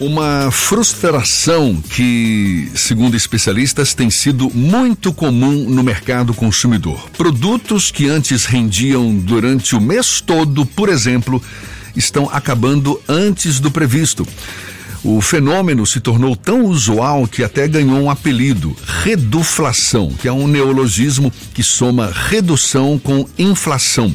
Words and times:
Uma 0.00 0.52
frustração 0.52 1.74
que, 1.74 2.70
segundo 2.72 3.16
especialistas, 3.16 3.94
tem 3.94 4.08
sido 4.10 4.48
muito 4.54 5.12
comum 5.12 5.68
no 5.68 5.82
mercado 5.82 6.32
consumidor. 6.32 7.10
Produtos 7.16 7.90
que 7.90 8.08
antes 8.08 8.44
rendiam 8.44 9.12
durante 9.12 9.74
o 9.74 9.80
mês 9.80 10.20
todo, 10.20 10.64
por 10.64 10.88
exemplo, 10.88 11.42
estão 11.96 12.30
acabando 12.32 13.00
antes 13.08 13.58
do 13.58 13.72
previsto. 13.72 14.24
O 15.02 15.20
fenômeno 15.20 15.84
se 15.84 15.98
tornou 15.98 16.36
tão 16.36 16.66
usual 16.66 17.26
que 17.26 17.42
até 17.42 17.66
ganhou 17.66 17.98
um 17.98 18.10
apelido, 18.10 18.76
reduflação, 19.02 20.12
que 20.12 20.28
é 20.28 20.32
um 20.32 20.46
neologismo 20.46 21.32
que 21.52 21.62
soma 21.64 22.12
redução 22.14 23.00
com 23.00 23.28
inflação 23.36 24.14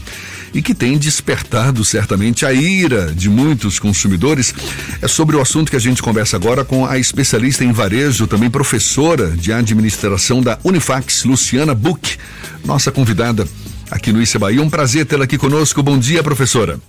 e 0.54 0.62
que 0.62 0.74
tem 0.74 0.98
despertado 0.98 1.84
certamente 1.84 2.46
a 2.46 2.54
ira 2.54 3.12
de 3.14 3.30
muitos 3.30 3.80
consumidores. 3.80 4.54
É 5.02 5.08
sobre 5.08 5.36
o 5.36 5.42
assunto 5.42 5.70
que 5.70 5.76
a 5.76 5.80
gente 5.80 6.02
conversa 6.02 6.38
agora 6.38 6.64
com 6.64 6.86
a 6.86 6.98
especialista 6.98 7.64
em 7.64 7.72
varejo, 7.72 8.28
também 8.28 8.50
professora 8.50 9.32
de 9.32 9.52
administração 9.52 10.42
da 10.42 10.60
Unifax, 10.64 11.24
Luciana 11.24 11.74
Buch, 11.74 12.18
nossa 12.64 12.92
convidada 12.92 13.48
aqui 13.90 14.12
no 14.12 14.22
Issa 14.22 14.40
Bahia. 14.40 14.62
Um 14.62 14.70
prazer 14.70 15.06
tê-la 15.06 15.26
aqui 15.26 15.38
conosco. 15.38 15.82
Bom 15.82 15.98
dia, 15.98 16.24
professora. 16.24 16.80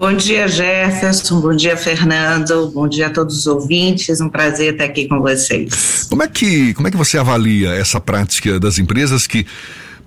Bom 0.00 0.14
dia, 0.14 0.48
Jefferson. 0.48 1.42
Bom 1.42 1.54
dia, 1.54 1.76
Fernando. 1.76 2.70
Bom 2.74 2.88
dia 2.88 3.08
a 3.08 3.10
todos 3.10 3.36
os 3.36 3.46
ouvintes. 3.46 4.18
Um 4.18 4.30
prazer 4.30 4.72
estar 4.72 4.84
aqui 4.84 5.06
com 5.06 5.20
vocês. 5.20 6.06
Como 6.08 6.22
é 6.22 6.26
que, 6.26 6.72
como 6.72 6.88
é 6.88 6.90
que 6.90 6.96
você 6.96 7.18
avalia 7.18 7.74
essa 7.74 8.00
prática 8.00 8.58
das 8.58 8.78
empresas 8.78 9.26
que 9.26 9.46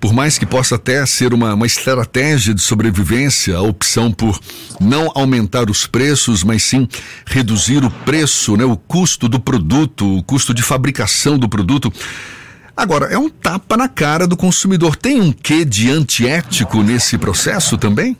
por 0.04 0.12
mais 0.12 0.36
que 0.36 0.44
possa 0.44 0.74
até 0.74 1.06
ser 1.06 1.32
uma, 1.32 1.54
uma 1.54 1.64
estratégia 1.64 2.52
de 2.52 2.60
sobrevivência, 2.60 3.56
a 3.56 3.62
opção 3.62 4.12
por 4.12 4.38
não 4.78 5.10
aumentar 5.14 5.70
os 5.70 5.86
preços, 5.86 6.44
mas 6.44 6.62
sim 6.62 6.86
reduzir 7.24 7.82
o 7.82 7.90
preço, 7.90 8.54
né, 8.54 8.66
o 8.66 8.76
custo 8.76 9.30
do 9.30 9.40
produto, 9.40 10.18
o 10.18 10.22
custo 10.22 10.52
de 10.52 10.62
fabricação 10.62 11.38
do 11.38 11.48
produto. 11.48 11.90
Agora, 12.76 13.06
é 13.06 13.16
um 13.16 13.30
tapa 13.30 13.78
na 13.78 13.88
cara 13.88 14.26
do 14.26 14.36
consumidor. 14.36 14.94
Tem 14.94 15.22
um 15.22 15.32
quê 15.32 15.64
de 15.64 15.90
antiético 15.90 16.82
nesse 16.82 17.16
processo 17.16 17.78
também? 17.78 18.14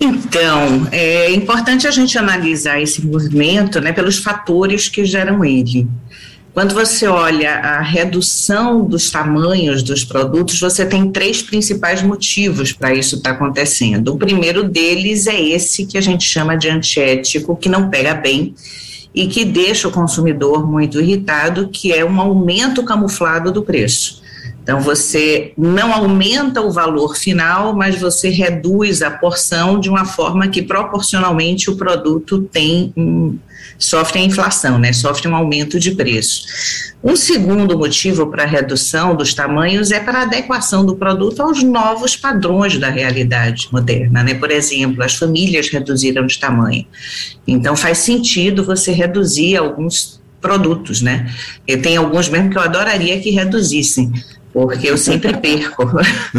Então, 0.00 0.88
é 0.90 1.30
importante 1.30 1.86
a 1.86 1.92
gente 1.92 2.18
analisar 2.18 2.80
esse 2.80 3.06
movimento 3.06 3.80
né, 3.80 3.92
pelos 3.92 4.18
fatores 4.18 4.88
que 4.88 5.04
geram 5.04 5.44
ele. 5.44 5.86
Quando 6.54 6.74
você 6.74 7.06
olha 7.06 7.54
a 7.54 7.80
redução 7.80 8.84
dos 8.84 9.10
tamanhos 9.10 9.82
dos 9.82 10.04
produtos, 10.04 10.60
você 10.60 10.84
tem 10.84 11.10
três 11.10 11.40
principais 11.40 12.02
motivos 12.02 12.74
para 12.74 12.94
isso 12.94 13.16
estar 13.16 13.30
tá 13.30 13.36
acontecendo. 13.36 14.08
O 14.08 14.18
primeiro 14.18 14.62
deles 14.62 15.26
é 15.26 15.40
esse 15.40 15.86
que 15.86 15.96
a 15.96 16.00
gente 16.02 16.24
chama 16.24 16.54
de 16.54 16.68
antiético, 16.68 17.56
que 17.56 17.70
não 17.70 17.88
pega 17.88 18.14
bem 18.14 18.54
e 19.14 19.26
que 19.28 19.46
deixa 19.46 19.88
o 19.88 19.92
consumidor 19.92 20.70
muito 20.70 21.00
irritado, 21.00 21.68
que 21.68 21.90
é 21.90 22.04
um 22.04 22.20
aumento 22.20 22.84
camuflado 22.84 23.50
do 23.50 23.62
preço. 23.62 24.21
Então, 24.62 24.80
você 24.80 25.52
não 25.58 25.92
aumenta 25.92 26.60
o 26.60 26.70
valor 26.70 27.16
final, 27.16 27.74
mas 27.74 27.98
você 27.98 28.28
reduz 28.28 29.02
a 29.02 29.10
porção 29.10 29.80
de 29.80 29.90
uma 29.90 30.04
forma 30.04 30.46
que 30.48 30.62
proporcionalmente 30.62 31.68
o 31.68 31.76
produto 31.76 32.42
tem 32.52 32.92
um, 32.96 33.36
sofre 33.76 34.20
a 34.20 34.22
inflação, 34.22 34.78
né? 34.78 34.92
Sofre 34.92 35.28
um 35.28 35.34
aumento 35.34 35.78
de 35.78 35.90
preço. 35.92 36.44
Um 37.02 37.16
segundo 37.16 37.76
motivo 37.76 38.28
para 38.28 38.44
a 38.44 38.46
redução 38.46 39.16
dos 39.16 39.34
tamanhos 39.34 39.90
é 39.90 39.98
para 39.98 40.20
a 40.20 40.22
adequação 40.22 40.86
do 40.86 40.94
produto 40.94 41.42
aos 41.42 41.62
novos 41.62 42.16
padrões 42.16 42.78
da 42.78 42.88
realidade 42.88 43.68
moderna, 43.72 44.22
né? 44.22 44.34
Por 44.34 44.50
exemplo, 44.50 45.02
as 45.02 45.14
famílias 45.14 45.68
reduziram 45.68 46.26
de 46.26 46.38
tamanho. 46.38 46.86
Então, 47.46 47.74
faz 47.74 47.98
sentido 47.98 48.64
você 48.64 48.92
reduzir 48.92 49.56
alguns 49.56 50.22
produtos, 50.40 51.00
né? 51.02 51.32
E 51.66 51.76
tem 51.76 51.96
alguns 51.96 52.28
mesmo 52.28 52.50
que 52.50 52.58
eu 52.58 52.62
adoraria 52.62 53.18
que 53.20 53.30
reduzissem, 53.30 54.12
porque 54.52 54.88
eu 54.88 54.98
sempre 54.98 55.36
perco. 55.38 55.90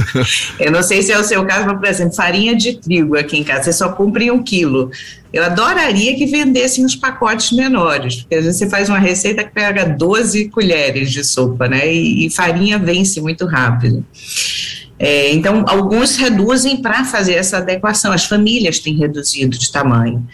eu 0.60 0.72
não 0.72 0.84
sei 0.84 1.02
se 1.02 1.12
é 1.12 1.20
o 1.20 1.24
seu 1.24 1.44
caso, 1.46 1.66
mas, 1.66 1.80
por 1.80 1.88
exemplo, 1.88 2.14
farinha 2.14 2.56
de 2.56 2.78
trigo 2.78 3.18
aqui 3.18 3.38
em 3.38 3.44
casa, 3.44 3.64
você 3.64 3.74
só 3.74 3.92
cumpre 3.92 4.30
um 4.30 4.44
quilo. 4.44 4.92
Eu 5.32 5.44
adoraria 5.44 6.16
que 6.16 6.28
vendessem 6.28 6.86
os 6.86 6.96
pacotes 6.96 7.52
menores, 7.52 8.18
porque 8.18 8.36
às 8.36 8.46
vezes 8.46 8.60
você 8.60 8.70
faz 8.70 8.88
uma 8.88 9.00
receita 9.00 9.44
que 9.44 9.52
pega 9.52 9.86
12 9.86 10.50
colheres 10.50 11.12
de 11.12 11.24
sopa, 11.24 11.68
né? 11.68 11.92
E, 11.92 12.28
e 12.28 12.30
farinha 12.30 12.78
vence 12.78 13.20
muito 13.20 13.46
rápido. 13.48 14.06
É, 15.00 15.34
então, 15.34 15.66
alguns 15.68 16.16
reduzem 16.16 16.82
para 16.82 17.04
fazer 17.04 17.34
essa 17.34 17.58
adequação, 17.58 18.12
as 18.12 18.26
famílias 18.26 18.80
têm 18.80 18.96
reduzido 18.96 19.58
de 19.58 19.72
tamanho. 19.72 20.26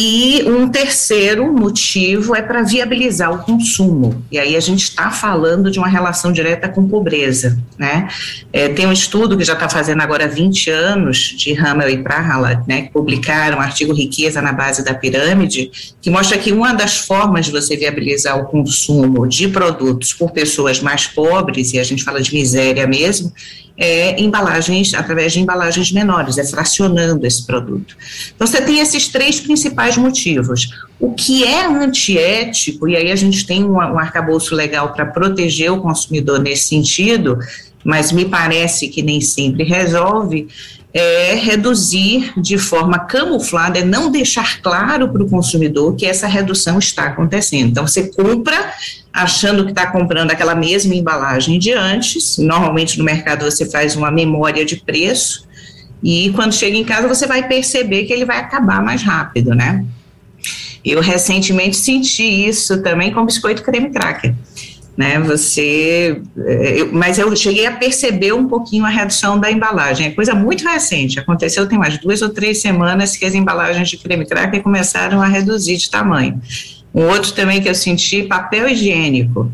E 0.00 0.44
um 0.46 0.68
terceiro 0.68 1.52
motivo 1.52 2.32
é 2.36 2.40
para 2.40 2.62
viabilizar 2.62 3.34
o 3.34 3.38
consumo. 3.42 4.24
E 4.30 4.38
aí 4.38 4.54
a 4.54 4.60
gente 4.60 4.84
está 4.84 5.10
falando 5.10 5.72
de 5.72 5.80
uma 5.80 5.88
relação 5.88 6.30
direta 6.30 6.68
com 6.68 6.88
pobreza. 6.88 7.58
Né? 7.76 8.06
É, 8.52 8.68
tem 8.68 8.86
um 8.86 8.92
estudo 8.92 9.36
que 9.36 9.42
já 9.42 9.54
está 9.54 9.68
fazendo 9.68 10.00
agora 10.00 10.28
20 10.28 10.70
anos, 10.70 11.18
de 11.36 11.52
Hamel 11.58 11.90
e 11.90 11.98
Prahala, 12.00 12.62
né, 12.68 12.82
que 12.82 12.92
publicaram 12.92 13.58
o 13.58 13.60
artigo 13.60 13.92
Riqueza 13.92 14.40
na 14.40 14.52
Base 14.52 14.84
da 14.84 14.94
Pirâmide, 14.94 15.68
que 16.00 16.10
mostra 16.10 16.38
que 16.38 16.52
uma 16.52 16.72
das 16.72 16.98
formas 16.98 17.46
de 17.46 17.50
você 17.50 17.76
viabilizar 17.76 18.38
o 18.38 18.44
consumo 18.44 19.26
de 19.26 19.48
produtos 19.48 20.14
por 20.14 20.30
pessoas 20.30 20.78
mais 20.78 21.08
pobres, 21.08 21.72
e 21.72 21.78
a 21.80 21.82
gente 21.82 22.04
fala 22.04 22.22
de 22.22 22.32
miséria 22.32 22.86
mesmo, 22.86 23.32
é 23.78 24.20
embalagens, 24.20 24.92
através 24.92 25.32
de 25.32 25.40
embalagens 25.40 25.92
menores, 25.92 26.36
é 26.36 26.44
fracionando 26.44 27.24
esse 27.24 27.46
produto. 27.46 27.96
Então, 28.34 28.44
você 28.44 28.60
tem 28.60 28.80
esses 28.80 29.06
três 29.06 29.38
principais 29.38 29.96
motivos. 29.96 30.68
O 30.98 31.14
que 31.14 31.44
é 31.44 31.64
antiético, 31.64 32.88
e 32.88 32.96
aí 32.96 33.12
a 33.12 33.16
gente 33.16 33.46
tem 33.46 33.64
um, 33.64 33.74
um 33.74 33.98
arcabouço 33.98 34.52
legal 34.56 34.92
para 34.92 35.06
proteger 35.06 35.70
o 35.70 35.80
consumidor 35.80 36.40
nesse 36.40 36.66
sentido, 36.66 37.38
mas 37.84 38.10
me 38.10 38.24
parece 38.24 38.88
que 38.88 39.00
nem 39.00 39.20
sempre 39.20 39.62
resolve, 39.62 40.48
é 40.92 41.34
reduzir 41.34 42.32
de 42.36 42.58
forma 42.58 42.98
camuflada, 42.98 43.78
é 43.78 43.84
não 43.84 44.10
deixar 44.10 44.60
claro 44.60 45.08
para 45.12 45.22
o 45.22 45.30
consumidor 45.30 45.94
que 45.94 46.04
essa 46.04 46.26
redução 46.26 46.80
está 46.80 47.04
acontecendo. 47.04 47.70
Então, 47.70 47.86
você 47.86 48.08
compra 48.08 48.72
achando 49.22 49.64
que 49.64 49.70
está 49.70 49.86
comprando 49.86 50.30
aquela 50.30 50.54
mesma 50.54 50.94
embalagem 50.94 51.58
de 51.58 51.72
antes, 51.72 52.38
normalmente 52.38 52.98
no 52.98 53.04
mercado 53.04 53.44
você 53.44 53.68
faz 53.68 53.96
uma 53.96 54.10
memória 54.10 54.64
de 54.64 54.76
preço, 54.76 55.46
e 56.02 56.30
quando 56.34 56.54
chega 56.54 56.76
em 56.76 56.84
casa 56.84 57.08
você 57.08 57.26
vai 57.26 57.46
perceber 57.48 58.04
que 58.04 58.12
ele 58.12 58.24
vai 58.24 58.38
acabar 58.38 58.82
mais 58.82 59.02
rápido, 59.02 59.54
né? 59.54 59.84
Eu 60.84 61.00
recentemente 61.00 61.76
senti 61.76 62.22
isso 62.22 62.82
também 62.82 63.12
com 63.12 63.26
biscoito 63.26 63.62
creme 63.62 63.90
cracker 63.90 64.34
né? 64.98 65.20
Você, 65.20 66.20
é, 66.36 66.80
eu, 66.80 66.92
mas 66.92 67.20
eu 67.20 67.34
cheguei 67.36 67.66
a 67.66 67.70
perceber 67.70 68.32
um 68.32 68.48
pouquinho 68.48 68.84
a 68.84 68.88
redução 68.88 69.38
da 69.38 69.48
embalagem. 69.48 70.08
É 70.08 70.10
coisa 70.10 70.34
muito 70.34 70.68
recente. 70.68 71.20
Aconteceu 71.20 71.68
tem 71.68 71.78
umas 71.78 71.98
duas 71.98 72.20
ou 72.20 72.30
três 72.30 72.60
semanas 72.60 73.16
que 73.16 73.24
as 73.24 73.32
embalagens 73.32 73.88
de 73.88 73.96
creme 73.96 74.26
cracker 74.26 74.60
começaram 74.60 75.22
a 75.22 75.28
reduzir 75.28 75.76
de 75.76 75.88
tamanho. 75.88 76.42
Um 76.98 77.06
outro 77.06 77.32
também 77.32 77.62
que 77.62 77.68
eu 77.68 77.74
senti, 77.76 78.24
papel 78.24 78.68
higiênico. 78.68 79.52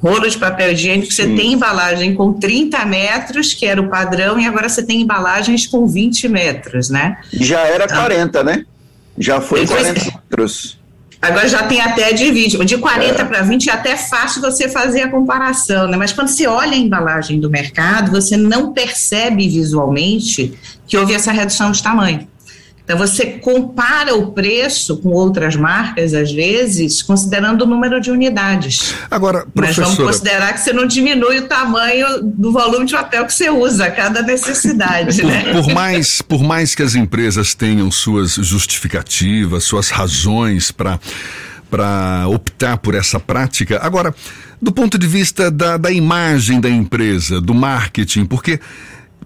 Rolo 0.00 0.28
de 0.28 0.38
papel 0.38 0.72
higiênico, 0.72 1.12
você 1.12 1.24
Sim. 1.24 1.34
tem 1.34 1.52
embalagem 1.54 2.14
com 2.14 2.34
30 2.34 2.84
metros, 2.84 3.52
que 3.52 3.66
era 3.66 3.80
o 3.80 3.88
padrão, 3.88 4.38
e 4.38 4.46
agora 4.46 4.68
você 4.68 4.80
tem 4.82 5.00
embalagens 5.00 5.66
com 5.66 5.88
20 5.88 6.28
metros, 6.28 6.90
né? 6.90 7.16
Já 7.32 7.60
era 7.62 7.88
40, 7.88 8.38
ah. 8.38 8.44
né? 8.44 8.64
Já 9.18 9.40
foi 9.40 9.66
40 9.66 10.04
metros. 10.04 10.78
Agora 11.20 11.48
já 11.48 11.62
tem 11.62 11.80
até 11.80 12.12
de 12.12 12.30
20, 12.30 12.64
de 12.64 12.76
40 12.76 13.22
é. 13.22 13.24
para 13.24 13.42
20 13.42 13.70
é 13.70 13.72
até 13.72 13.96
fácil 13.96 14.42
você 14.42 14.68
fazer 14.68 15.00
a 15.02 15.10
comparação, 15.10 15.88
né? 15.88 15.96
Mas 15.96 16.12
quando 16.12 16.28
você 16.28 16.46
olha 16.46 16.74
a 16.74 16.76
embalagem 16.76 17.40
do 17.40 17.50
mercado, 17.50 18.10
você 18.10 18.36
não 18.36 18.72
percebe 18.72 19.48
visualmente 19.48 20.52
que 20.86 20.98
houve 20.98 21.14
essa 21.14 21.32
redução 21.32 21.72
de 21.72 21.82
tamanho. 21.82 22.28
Então, 22.84 22.98
você 22.98 23.24
compara 23.24 24.14
o 24.14 24.32
preço 24.32 24.98
com 24.98 25.08
outras 25.08 25.56
marcas, 25.56 26.12
às 26.12 26.30
vezes, 26.30 27.02
considerando 27.02 27.62
o 27.62 27.66
número 27.66 27.98
de 27.98 28.10
unidades. 28.10 28.94
Agora, 29.10 29.46
professora... 29.54 29.88
Mas 29.88 29.96
vamos 29.96 30.12
considerar 30.12 30.52
que 30.52 30.60
você 30.60 30.72
não 30.74 30.86
diminui 30.86 31.38
o 31.38 31.48
tamanho 31.48 32.06
do 32.22 32.52
volume 32.52 32.84
de 32.84 32.92
papel 32.92 33.24
que 33.24 33.32
você 33.32 33.48
usa, 33.48 33.90
cada 33.90 34.20
necessidade, 34.20 35.22
por, 35.22 35.30
né? 35.30 35.52
Por 35.54 35.72
mais, 35.72 36.20
por 36.20 36.42
mais 36.42 36.74
que 36.74 36.82
as 36.82 36.94
empresas 36.94 37.54
tenham 37.54 37.90
suas 37.90 38.34
justificativas, 38.34 39.64
suas 39.64 39.88
razões 39.88 40.70
para 40.70 41.00
para 41.70 42.28
optar 42.28 42.76
por 42.78 42.94
essa 42.94 43.18
prática. 43.18 43.80
Agora, 43.82 44.14
do 44.62 44.70
ponto 44.70 44.96
de 44.96 45.08
vista 45.08 45.50
da, 45.50 45.76
da 45.76 45.90
imagem 45.90 46.60
da 46.60 46.70
empresa, 46.70 47.40
do 47.40 47.52
marketing, 47.52 48.26
porque 48.26 48.60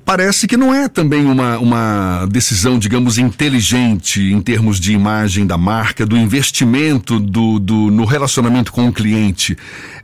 parece 0.09 0.49
que 0.49 0.57
não 0.57 0.75
é 0.75 0.89
também 0.89 1.27
uma, 1.27 1.59
uma 1.59 2.27
decisão, 2.31 2.79
digamos, 2.79 3.19
inteligente 3.19 4.23
em 4.23 4.41
termos 4.41 4.81
de 4.81 4.95
imagem 4.95 5.47
da 5.47 5.59
marca, 5.59 6.07
do 6.07 6.17
investimento 6.17 7.21
do, 7.21 7.59
do, 7.59 7.91
no 7.91 8.07
relacionamento 8.07 8.73
com 8.73 8.89
o 8.89 8.93
cliente. 8.93 9.55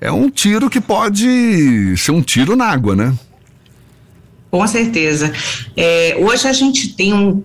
É 0.02 0.12
um 0.12 0.28
tiro 0.28 0.68
que 0.68 0.78
pode 0.78 1.96
ser 1.96 2.10
um 2.10 2.20
tiro 2.20 2.54
na 2.54 2.66
água, 2.66 2.94
né? 2.94 3.14
Com 4.50 4.66
certeza. 4.66 5.32
É, 5.74 6.18
hoje 6.20 6.46
a 6.46 6.52
gente 6.52 6.88
tem 6.88 7.14
um 7.14 7.42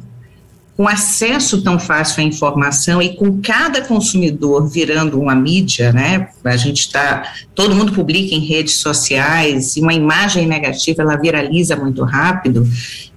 com 0.79 0.87
acesso 0.87 1.61
tão 1.61 1.77
fácil 1.77 2.21
à 2.21 2.23
informação 2.23 3.01
e 3.01 3.13
com 3.17 3.41
cada 3.41 3.81
consumidor 3.81 4.65
virando 4.65 5.19
uma 5.19 5.35
mídia, 5.35 5.91
né? 5.91 6.29
A 6.41 6.55
gente 6.55 6.79
está, 6.79 7.33
todo 7.53 7.75
mundo 7.75 7.91
publica 7.91 8.33
em 8.33 8.39
redes 8.39 8.75
sociais 8.75 9.75
e 9.75 9.81
uma 9.81 9.93
imagem 9.93 10.47
negativa 10.47 11.01
ela 11.01 11.17
viraliza 11.17 11.75
muito 11.75 12.01
rápido. 12.05 12.65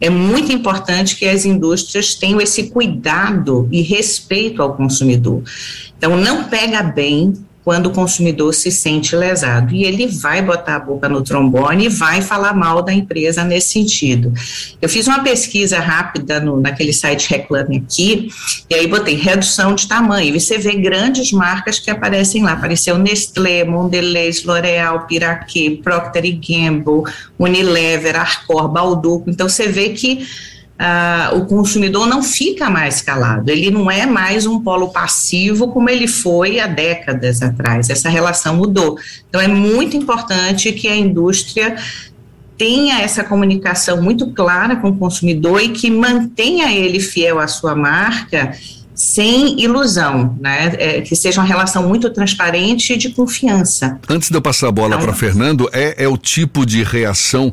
É 0.00 0.10
muito 0.10 0.50
importante 0.50 1.14
que 1.14 1.24
as 1.24 1.44
indústrias 1.44 2.16
tenham 2.16 2.40
esse 2.40 2.64
cuidado 2.64 3.68
e 3.70 3.80
respeito 3.80 4.60
ao 4.60 4.74
consumidor. 4.74 5.44
Então, 5.96 6.16
não 6.16 6.42
pega 6.48 6.82
bem 6.82 7.32
quando 7.64 7.86
o 7.86 7.90
consumidor 7.90 8.52
se 8.54 8.70
sente 8.70 9.14
lesado. 9.14 9.74
E 9.74 9.84
ele 9.84 10.06
vai 10.06 10.42
botar 10.42 10.76
a 10.76 10.80
boca 10.80 11.08
no 11.08 11.22
trombone 11.22 11.86
e 11.86 11.88
vai 11.88 12.20
falar 12.20 12.54
mal 12.54 12.82
da 12.82 12.92
empresa 12.92 13.44
nesse 13.44 13.70
sentido. 13.70 14.32
Eu 14.80 14.88
fiz 14.88 15.06
uma 15.06 15.22
pesquisa 15.22 15.78
rápida 15.78 16.40
no, 16.40 16.60
naquele 16.60 16.92
site 16.92 17.30
Reclame 17.30 17.78
Aqui, 17.78 18.28
e 18.68 18.74
aí 18.74 18.86
botei 18.86 19.14
redução 19.14 19.74
de 19.74 19.86
tamanho. 19.86 20.34
E 20.34 20.40
você 20.40 20.58
vê 20.58 20.74
grandes 20.74 21.32
marcas 21.32 21.78
que 21.78 21.90
aparecem 21.90 22.42
lá. 22.42 22.52
Apareceu 22.52 22.98
Nestlé, 22.98 23.64
Mondelez, 23.64 24.44
L'Oréal, 24.44 25.06
Piraquê, 25.06 25.80
Procter 25.82 26.22
Gamble, 26.22 27.02
Unilever, 27.38 28.16
Arcor, 28.16 28.68
Balduco. 28.68 29.30
Então 29.30 29.48
você 29.48 29.68
vê 29.68 29.90
que 29.90 30.26
ah, 30.84 31.30
o 31.34 31.46
consumidor 31.46 32.08
não 32.08 32.24
fica 32.24 32.68
mais 32.68 33.00
calado, 33.00 33.48
ele 33.50 33.70
não 33.70 33.88
é 33.88 34.04
mais 34.04 34.46
um 34.46 34.58
polo 34.58 34.88
passivo 34.88 35.68
como 35.68 35.88
ele 35.88 36.08
foi 36.08 36.58
há 36.58 36.66
décadas 36.66 37.40
atrás. 37.40 37.88
Essa 37.88 38.08
relação 38.08 38.56
mudou. 38.56 38.98
Então, 39.28 39.40
é 39.40 39.46
muito 39.46 39.96
importante 39.96 40.72
que 40.72 40.88
a 40.88 40.96
indústria 40.96 41.76
tenha 42.58 43.00
essa 43.00 43.22
comunicação 43.22 44.02
muito 44.02 44.32
clara 44.32 44.74
com 44.74 44.88
o 44.88 44.96
consumidor 44.96 45.62
e 45.62 45.68
que 45.68 45.88
mantenha 45.88 46.72
ele 46.72 46.98
fiel 46.98 47.38
à 47.38 47.46
sua 47.46 47.76
marca 47.76 48.52
sem 48.92 49.60
ilusão, 49.60 50.36
né? 50.40 50.72
É, 50.78 51.00
que 51.00 51.14
seja 51.14 51.40
uma 51.40 51.46
relação 51.46 51.88
muito 51.88 52.10
transparente 52.10 52.94
e 52.94 52.96
de 52.96 53.10
confiança. 53.10 54.00
Antes 54.08 54.30
de 54.30 54.36
eu 54.36 54.42
passar 54.42 54.66
a 54.66 54.72
bola 54.72 54.96
então, 54.96 55.06
para 55.06 55.14
Fernando, 55.14 55.70
é, 55.72 56.04
é 56.04 56.08
o 56.08 56.16
tipo 56.16 56.66
de 56.66 56.82
reação 56.82 57.52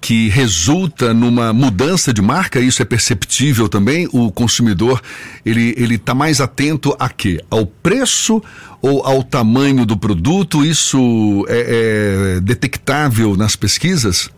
que 0.00 0.28
resulta 0.28 1.12
numa 1.12 1.52
mudança 1.52 2.12
de 2.12 2.22
marca, 2.22 2.60
isso 2.60 2.82
é 2.82 2.84
perceptível 2.84 3.68
também. 3.68 4.08
O 4.12 4.30
consumidor 4.30 5.02
ele 5.44 5.74
ele 5.76 5.96
está 5.96 6.14
mais 6.14 6.40
atento 6.40 6.94
a 6.98 7.08
quê? 7.08 7.42
Ao 7.50 7.66
preço 7.66 8.42
ou 8.80 9.04
ao 9.04 9.22
tamanho 9.22 9.84
do 9.84 9.96
produto? 9.96 10.64
Isso 10.64 11.44
é, 11.48 12.36
é 12.36 12.40
detectável 12.40 13.36
nas 13.36 13.56
pesquisas? 13.56 14.30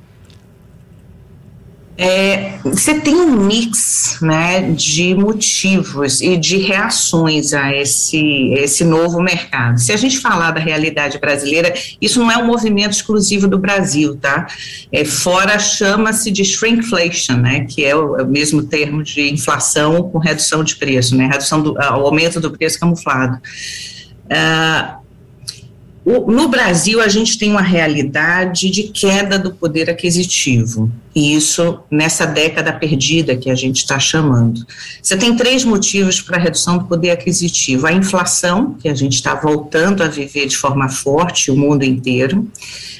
É, 2.00 2.60
você 2.62 3.00
tem 3.00 3.16
um 3.16 3.32
mix 3.44 4.18
né, 4.22 4.70
de 4.70 5.16
motivos 5.16 6.20
e 6.20 6.36
de 6.36 6.56
reações 6.58 7.52
a 7.52 7.74
esse, 7.74 8.52
esse 8.52 8.84
novo 8.84 9.20
mercado. 9.20 9.80
Se 9.80 9.92
a 9.92 9.96
gente 9.96 10.18
falar 10.18 10.52
da 10.52 10.60
realidade 10.60 11.18
brasileira, 11.18 11.74
isso 12.00 12.20
não 12.20 12.30
é 12.30 12.38
um 12.38 12.46
movimento 12.46 12.92
exclusivo 12.92 13.48
do 13.48 13.58
Brasil, 13.58 14.16
tá? 14.16 14.46
É, 14.92 15.04
fora 15.04 15.58
chama-se 15.58 16.30
de 16.30 16.44
shrinkflation, 16.44 17.36
né, 17.38 17.64
que 17.64 17.84
é 17.84 17.96
o, 17.96 18.16
é 18.16 18.22
o, 18.22 18.28
mesmo 18.28 18.62
termo 18.62 19.02
de 19.02 19.32
inflação 19.32 20.08
com 20.08 20.18
redução 20.18 20.62
de 20.62 20.76
preço, 20.76 21.16
né, 21.16 21.26
redução 21.26 21.60
do 21.60 21.76
aumento 21.82 22.38
do 22.38 22.52
preço 22.52 22.78
camuflado. 22.78 23.40
Uh, 24.26 25.07
no 26.26 26.48
Brasil, 26.48 27.00
a 27.00 27.08
gente 27.08 27.38
tem 27.38 27.50
uma 27.50 27.60
realidade 27.60 28.70
de 28.70 28.84
queda 28.84 29.38
do 29.38 29.52
poder 29.52 29.90
aquisitivo, 29.90 30.90
e 31.14 31.34
isso 31.34 31.80
nessa 31.90 32.24
década 32.24 32.72
perdida 32.72 33.36
que 33.36 33.50
a 33.50 33.54
gente 33.54 33.78
está 33.78 33.98
chamando. 33.98 34.66
Você 35.02 35.16
tem 35.16 35.36
três 35.36 35.64
motivos 35.64 36.20
para 36.20 36.38
a 36.38 36.40
redução 36.40 36.78
do 36.78 36.84
poder 36.86 37.10
aquisitivo: 37.10 37.86
a 37.86 37.92
inflação, 37.92 38.74
que 38.74 38.88
a 38.88 38.94
gente 38.94 39.14
está 39.14 39.34
voltando 39.34 40.02
a 40.02 40.08
viver 40.08 40.46
de 40.46 40.56
forma 40.56 40.88
forte, 40.88 41.50
o 41.50 41.56
mundo 41.56 41.84
inteiro, 41.84 42.50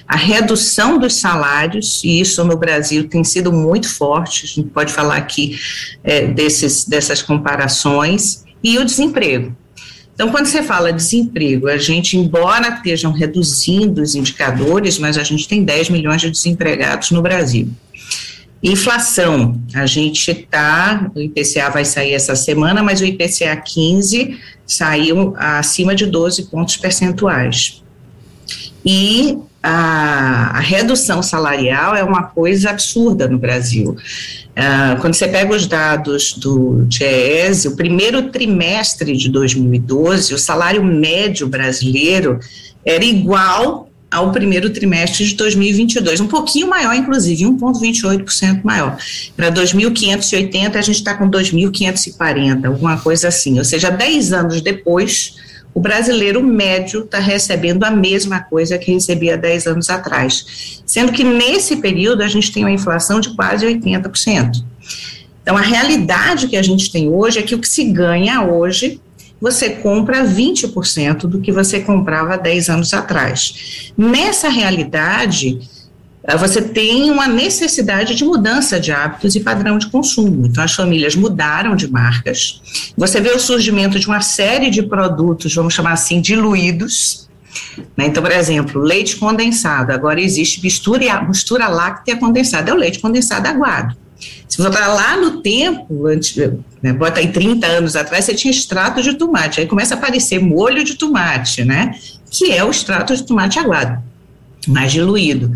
a 0.06 0.16
redução 0.16 0.98
dos 0.98 1.20
salários, 1.20 2.02
e 2.04 2.20
isso 2.20 2.44
no 2.44 2.56
Brasil 2.56 3.08
tem 3.08 3.24
sido 3.24 3.52
muito 3.52 3.88
forte, 3.88 4.44
a 4.44 4.48
gente 4.48 4.68
pode 4.70 4.92
falar 4.92 5.16
aqui 5.16 5.58
é, 6.04 6.26
desses, 6.26 6.84
dessas 6.84 7.22
comparações, 7.22 8.44
e 8.62 8.78
o 8.78 8.84
desemprego. 8.84 9.56
Então, 10.18 10.32
quando 10.32 10.46
você 10.46 10.64
fala 10.64 10.92
desemprego, 10.92 11.68
a 11.68 11.76
gente, 11.76 12.16
embora 12.16 12.70
estejam 12.70 13.12
reduzindo 13.12 14.02
os 14.02 14.16
indicadores, 14.16 14.98
mas 14.98 15.16
a 15.16 15.22
gente 15.22 15.46
tem 15.46 15.62
10 15.62 15.90
milhões 15.90 16.20
de 16.20 16.28
desempregados 16.28 17.12
no 17.12 17.22
Brasil. 17.22 17.68
Inflação, 18.60 19.62
a 19.72 19.86
gente 19.86 20.28
está, 20.32 21.08
o 21.14 21.20
IPCA 21.20 21.70
vai 21.70 21.84
sair 21.84 22.14
essa 22.14 22.34
semana, 22.34 22.82
mas 22.82 23.00
o 23.00 23.04
IPCA 23.04 23.54
15 23.64 24.36
saiu 24.66 25.34
acima 25.36 25.94
de 25.94 26.04
12 26.04 26.46
pontos 26.50 26.76
percentuais. 26.76 27.80
E 28.84 29.38
a, 29.62 30.56
a 30.56 30.60
redução 30.60 31.22
salarial 31.22 31.94
é 31.96 32.02
uma 32.02 32.24
coisa 32.24 32.70
absurda 32.70 33.26
no 33.26 33.38
Brasil. 33.38 33.90
Uh, 33.90 35.00
quando 35.00 35.14
você 35.14 35.28
pega 35.28 35.54
os 35.54 35.66
dados 35.66 36.32
do 36.34 36.84
DIEESE, 36.86 37.68
o 37.68 37.76
primeiro 37.76 38.30
trimestre 38.30 39.16
de 39.16 39.28
2012, 39.28 40.34
o 40.34 40.38
salário 40.38 40.84
médio 40.84 41.48
brasileiro 41.48 42.38
era 42.84 43.04
igual 43.04 43.88
ao 44.10 44.32
primeiro 44.32 44.70
trimestre 44.70 45.26
de 45.26 45.34
2022, 45.34 46.20
um 46.20 46.26
pouquinho 46.26 46.66
maior, 46.66 46.94
inclusive, 46.94 47.44
1,28% 47.44 48.64
maior. 48.64 48.96
Para 49.36 49.52
2.580, 49.52 50.76
a 50.76 50.80
gente 50.80 50.96
está 50.96 51.14
com 51.14 51.30
2.540, 51.30 52.66
alguma 52.66 52.96
coisa 52.96 53.28
assim. 53.28 53.58
Ou 53.58 53.64
seja, 53.64 53.90
10 53.90 54.32
anos 54.32 54.60
depois, 54.62 55.36
o 55.78 55.80
brasileiro 55.80 56.42
médio 56.42 57.04
está 57.04 57.20
recebendo 57.20 57.84
a 57.84 57.90
mesma 57.92 58.40
coisa 58.40 58.76
que 58.76 58.90
recebia 58.90 59.38
10 59.38 59.68
anos 59.68 59.88
atrás, 59.88 60.82
sendo 60.84 61.12
que 61.12 61.22
nesse 61.22 61.76
período 61.76 62.20
a 62.20 62.26
gente 62.26 62.50
tem 62.50 62.64
uma 62.64 62.72
inflação 62.72 63.20
de 63.20 63.32
quase 63.36 63.64
80%. 63.64 64.64
Então, 65.40 65.56
a 65.56 65.60
realidade 65.60 66.48
que 66.48 66.56
a 66.56 66.62
gente 66.62 66.90
tem 66.90 67.08
hoje 67.08 67.38
é 67.38 67.42
que 67.42 67.54
o 67.54 67.60
que 67.60 67.68
se 67.68 67.84
ganha 67.84 68.42
hoje 68.42 69.00
você 69.40 69.70
compra 69.70 70.24
20% 70.24 71.28
do 71.28 71.40
que 71.40 71.52
você 71.52 71.78
comprava 71.78 72.36
10 72.36 72.70
anos 72.70 72.92
atrás. 72.92 73.92
Nessa 73.96 74.48
realidade, 74.48 75.60
você 76.36 76.60
tem 76.60 77.10
uma 77.10 77.26
necessidade 77.26 78.14
de 78.14 78.22
mudança 78.22 78.78
de 78.78 78.92
hábitos 78.92 79.34
e 79.34 79.40
padrão 79.40 79.78
de 79.78 79.86
consumo. 79.86 80.46
Então, 80.46 80.62
as 80.62 80.74
famílias 80.74 81.16
mudaram 81.16 81.74
de 81.74 81.90
marcas. 81.90 82.60
Você 82.96 83.18
vê 83.18 83.30
o 83.30 83.38
surgimento 83.38 83.98
de 83.98 84.06
uma 84.06 84.20
série 84.20 84.68
de 84.68 84.82
produtos, 84.82 85.54
vamos 85.54 85.72
chamar 85.72 85.92
assim, 85.92 86.20
diluídos. 86.20 87.28
Né? 87.96 88.06
Então, 88.06 88.22
por 88.22 88.30
exemplo, 88.30 88.80
leite 88.82 89.16
condensado. 89.16 89.90
Agora 89.90 90.20
existe 90.20 90.62
mistura, 90.62 91.22
mistura 91.22 91.66
láctea 91.68 92.16
condensada. 92.16 92.70
É 92.70 92.74
o 92.74 92.76
leite 92.76 92.98
condensado 92.98 93.48
aguado. 93.48 93.96
Se 94.48 94.60
voltar 94.60 94.88
lá 94.88 95.16
no 95.16 95.40
tempo, 95.40 96.06
antes, 96.06 96.36
né, 96.82 96.92
bota 96.92 97.20
aí 97.20 97.28
30 97.28 97.66
anos 97.66 97.96
atrás, 97.96 98.24
você 98.24 98.34
tinha 98.34 98.50
extrato 98.50 99.02
de 99.02 99.14
tomate. 99.14 99.60
Aí 99.60 99.66
começa 99.66 99.94
a 99.94 99.98
aparecer 99.98 100.40
molho 100.40 100.82
de 100.84 100.94
tomate, 100.94 101.64
né? 101.64 101.94
Que 102.30 102.52
é 102.52 102.64
o 102.64 102.70
extrato 102.70 103.14
de 103.14 103.24
tomate 103.24 103.58
aguado, 103.58 104.02
mais 104.66 104.92
diluído. 104.92 105.54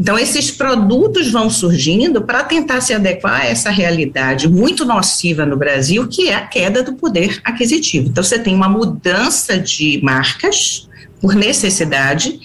Então, 0.00 0.18
esses 0.18 0.50
produtos 0.50 1.30
vão 1.30 1.50
surgindo 1.50 2.22
para 2.22 2.42
tentar 2.42 2.80
se 2.80 2.94
adequar 2.94 3.42
a 3.42 3.44
essa 3.44 3.68
realidade 3.68 4.48
muito 4.48 4.86
nociva 4.86 5.44
no 5.44 5.58
Brasil, 5.58 6.08
que 6.08 6.30
é 6.30 6.34
a 6.36 6.46
queda 6.46 6.82
do 6.82 6.94
poder 6.94 7.38
aquisitivo. 7.44 8.08
Então, 8.08 8.24
você 8.24 8.38
tem 8.38 8.54
uma 8.54 8.68
mudança 8.68 9.58
de 9.58 10.00
marcas 10.02 10.88
por 11.20 11.34
necessidade 11.34 12.40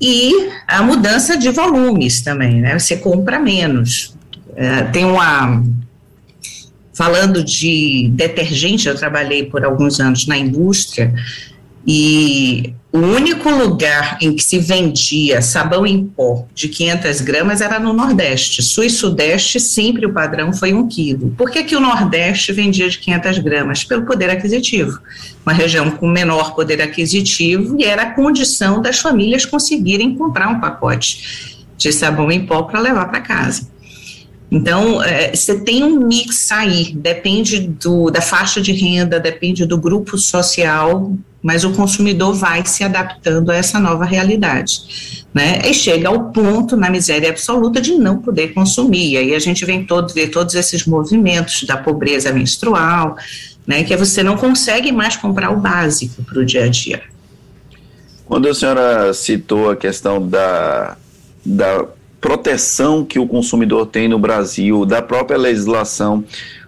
e 0.00 0.50
a 0.68 0.80
mudança 0.80 1.36
de 1.36 1.50
volumes 1.50 2.20
também, 2.20 2.60
né? 2.60 2.78
Você 2.78 2.96
compra 2.96 3.40
menos. 3.40 4.14
É, 4.54 4.84
tem 4.84 5.04
uma. 5.04 5.64
Falando 6.94 7.42
de 7.42 8.08
detergente, 8.12 8.88
eu 8.88 8.94
trabalhei 8.94 9.44
por 9.44 9.64
alguns 9.64 9.98
anos 9.98 10.28
na 10.28 10.38
indústria 10.38 11.12
e 11.86 12.74
o 12.90 12.98
único 12.98 13.50
lugar 13.50 14.18
em 14.20 14.34
que 14.34 14.42
se 14.42 14.58
vendia 14.58 15.42
sabão 15.42 15.86
em 15.86 16.06
pó 16.06 16.46
de 16.54 16.68
500 16.68 17.20
gramas 17.20 17.60
era 17.60 17.78
no 17.78 17.92
Nordeste. 17.92 18.62
Sul 18.62 18.84
e 18.84 18.90
Sudeste, 18.90 19.60
sempre 19.60 20.06
o 20.06 20.12
padrão 20.12 20.52
foi 20.52 20.72
um 20.72 20.88
quilo. 20.88 21.34
Por 21.36 21.50
que, 21.50 21.62
que 21.64 21.76
o 21.76 21.80
Nordeste 21.80 22.52
vendia 22.52 22.88
de 22.88 22.98
500 22.98 23.38
gramas? 23.38 23.84
Pelo 23.84 24.06
poder 24.06 24.30
aquisitivo. 24.30 24.98
Uma 25.44 25.52
região 25.52 25.90
com 25.90 26.08
menor 26.08 26.54
poder 26.54 26.80
aquisitivo 26.80 27.76
e 27.78 27.84
era 27.84 28.02
a 28.02 28.14
condição 28.14 28.80
das 28.80 28.98
famílias 28.98 29.44
conseguirem 29.44 30.16
comprar 30.16 30.48
um 30.48 30.58
pacote 30.58 31.58
de 31.76 31.92
sabão 31.92 32.32
em 32.32 32.46
pó 32.46 32.62
para 32.62 32.80
levar 32.80 33.06
para 33.06 33.20
casa. 33.20 33.68
Então, 34.50 35.02
é, 35.02 35.34
você 35.34 35.60
tem 35.60 35.84
um 35.84 36.06
mix 36.06 36.50
aí, 36.50 36.92
depende 36.94 37.60
do, 37.60 38.10
da 38.10 38.22
faixa 38.22 38.62
de 38.62 38.72
renda, 38.72 39.20
depende 39.20 39.66
do 39.66 39.76
grupo 39.76 40.16
social, 40.16 41.14
mas 41.48 41.64
o 41.64 41.72
consumidor 41.72 42.34
vai 42.34 42.62
se 42.66 42.84
adaptando 42.84 43.48
a 43.48 43.56
essa 43.56 43.80
nova 43.80 44.04
realidade. 44.04 45.24
Né? 45.32 45.62
E 45.64 45.72
chega 45.72 46.06
ao 46.06 46.24
ponto, 46.24 46.76
na 46.76 46.90
miséria 46.90 47.30
absoluta, 47.30 47.80
de 47.80 47.94
não 47.94 48.18
poder 48.18 48.48
consumir. 48.48 49.12
E 49.12 49.16
aí 49.16 49.34
a 49.34 49.38
gente 49.38 49.64
vem 49.64 49.82
todo, 49.82 50.12
ver 50.12 50.28
todos 50.28 50.54
esses 50.54 50.84
movimentos 50.84 51.62
da 51.62 51.78
pobreza 51.78 52.30
menstrual, 52.34 53.16
né, 53.66 53.82
que 53.82 53.96
você 53.96 54.22
não 54.22 54.36
consegue 54.36 54.92
mais 54.92 55.16
comprar 55.16 55.50
o 55.50 55.56
básico 55.56 56.22
para 56.22 56.38
o 56.38 56.44
dia 56.44 56.64
a 56.64 56.68
dia. 56.68 57.00
Quando 58.26 58.46
a 58.46 58.52
senhora 58.52 59.14
citou 59.14 59.70
a 59.70 59.76
questão 59.76 60.28
da, 60.28 60.98
da 61.46 61.86
proteção 62.20 63.06
que 63.06 63.18
o 63.18 63.26
consumidor 63.26 63.86
tem 63.86 64.06
no 64.06 64.18
Brasil, 64.18 64.84
da 64.84 65.00
própria 65.00 65.38
legislação 65.38 66.22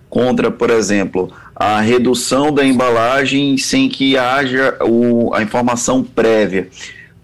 contra, 0.09 0.51
por 0.51 0.71
exemplo, 0.71 1.31
a 1.61 1.79
redução 1.83 2.51
da 2.51 2.65
embalagem 2.65 3.59
sem 3.59 3.87
que 3.87 4.17
haja 4.17 4.79
o, 4.81 5.35
a 5.35 5.43
informação 5.43 6.03
prévia. 6.03 6.71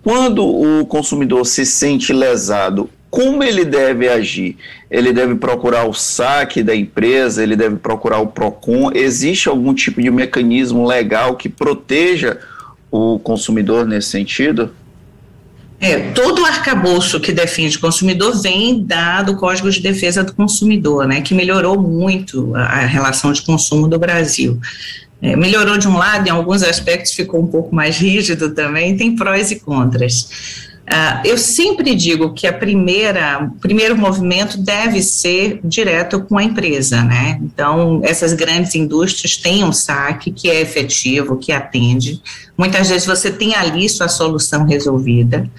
Quando 0.02 0.47
o 0.47 0.85
consumidor 0.85 1.47
se 1.47 1.64
sente 1.64 2.12
lesado, 2.12 2.90
como 3.09 3.43
ele 3.43 3.64
deve 3.64 4.07
agir? 4.11 4.59
Ele 4.90 5.11
deve 5.11 5.37
procurar 5.37 5.88
o 5.88 5.95
saque 5.95 6.62
da 6.62 6.76
empresa, 6.76 7.43
ele 7.43 7.57
deve 7.57 7.76
procurar 7.76 8.19
o 8.19 8.26
PROCON. 8.26 8.90
Existe 8.93 9.49
algum 9.49 9.73
tipo 9.73 10.02
de 10.02 10.11
mecanismo 10.11 10.87
legal 10.87 11.37
que 11.37 11.49
proteja 11.49 12.38
o 12.90 13.19
consumidor 13.19 13.87
nesse 13.87 14.11
sentido? 14.11 14.71
É, 15.78 16.11
todo 16.12 16.42
o 16.42 16.47
arcabouço 16.47 17.21
que 17.21 17.33
defende 17.33 17.76
o 17.76 17.80
consumidor 17.80 18.40
vem 18.40 18.83
da, 18.83 19.23
do 19.23 19.37
Código 19.37 19.71
de 19.71 19.80
Defesa 19.80 20.25
do 20.25 20.35
Consumidor, 20.35 21.06
né, 21.06 21.21
que 21.21 21.35
melhorou 21.35 21.80
muito 21.80 22.54
a, 22.56 22.62
a 22.62 22.87
relação 22.87 23.33
de 23.33 23.42
consumo 23.42 23.87
do 23.87 23.99
Brasil. 23.99 24.59
É, 25.21 25.35
melhorou 25.35 25.78
de 25.78 25.88
um 25.88 25.97
lado, 25.97 26.26
em 26.26 26.30
alguns 26.30 26.62
aspectos 26.62 27.12
ficou 27.12 27.42
um 27.42 27.47
pouco 27.47 27.75
mais 27.75 27.99
rígido 27.99 28.50
também, 28.54 28.97
tem 28.97 29.16
prós 29.16 29.50
e 29.50 29.61
contras. 29.61 30.65
Uh, 30.87 31.26
eu 31.26 31.37
sempre 31.37 31.97
digo 31.97 32.33
que 32.33 32.47
a 32.47 32.52
primeira, 32.52 33.43
o 33.43 33.59
primeiro 33.59 33.99
movimento 33.99 34.57
deve 34.57 35.02
ser 35.02 35.59
direto 35.64 36.21
com 36.21 36.38
a 36.38 36.45
empresa, 36.45 37.02
né? 37.02 37.40
Então, 37.43 38.00
essas 38.05 38.33
grandes 38.33 38.76
indústrias 38.76 39.37
têm 39.37 39.64
um 39.64 39.73
saque 39.73 40.31
que 40.31 40.49
é 40.49 40.61
efetivo, 40.61 41.38
que 41.38 41.50
atende. 41.50 42.23
Muitas 42.57 42.88
vezes 42.88 43.05
você 43.05 43.33
tem 43.33 43.57
ali 43.57 43.88
sua 43.88 44.07
solução 44.07 44.64
resolvida. 44.64 45.50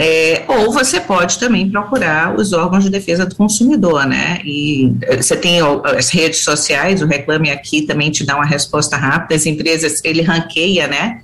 É, 0.00 0.44
ou 0.46 0.70
você 0.70 1.00
pode 1.00 1.40
também 1.40 1.68
procurar 1.68 2.38
os 2.38 2.52
órgãos 2.52 2.84
de 2.84 2.90
defesa 2.90 3.26
do 3.26 3.34
consumidor, 3.34 4.06
né? 4.06 4.40
E 4.44 4.92
eh, 5.02 5.16
você 5.20 5.36
tem 5.36 5.58
as 5.96 6.10
redes 6.10 6.44
sociais, 6.44 7.02
o 7.02 7.06
Reclame 7.06 7.50
Aqui 7.50 7.82
também 7.82 8.08
te 8.08 8.24
dá 8.24 8.36
uma 8.36 8.44
resposta 8.44 8.96
rápida, 8.96 9.34
as 9.34 9.44
empresas, 9.44 10.00
ele 10.04 10.22
ranqueia, 10.22 10.86
né? 10.86 11.22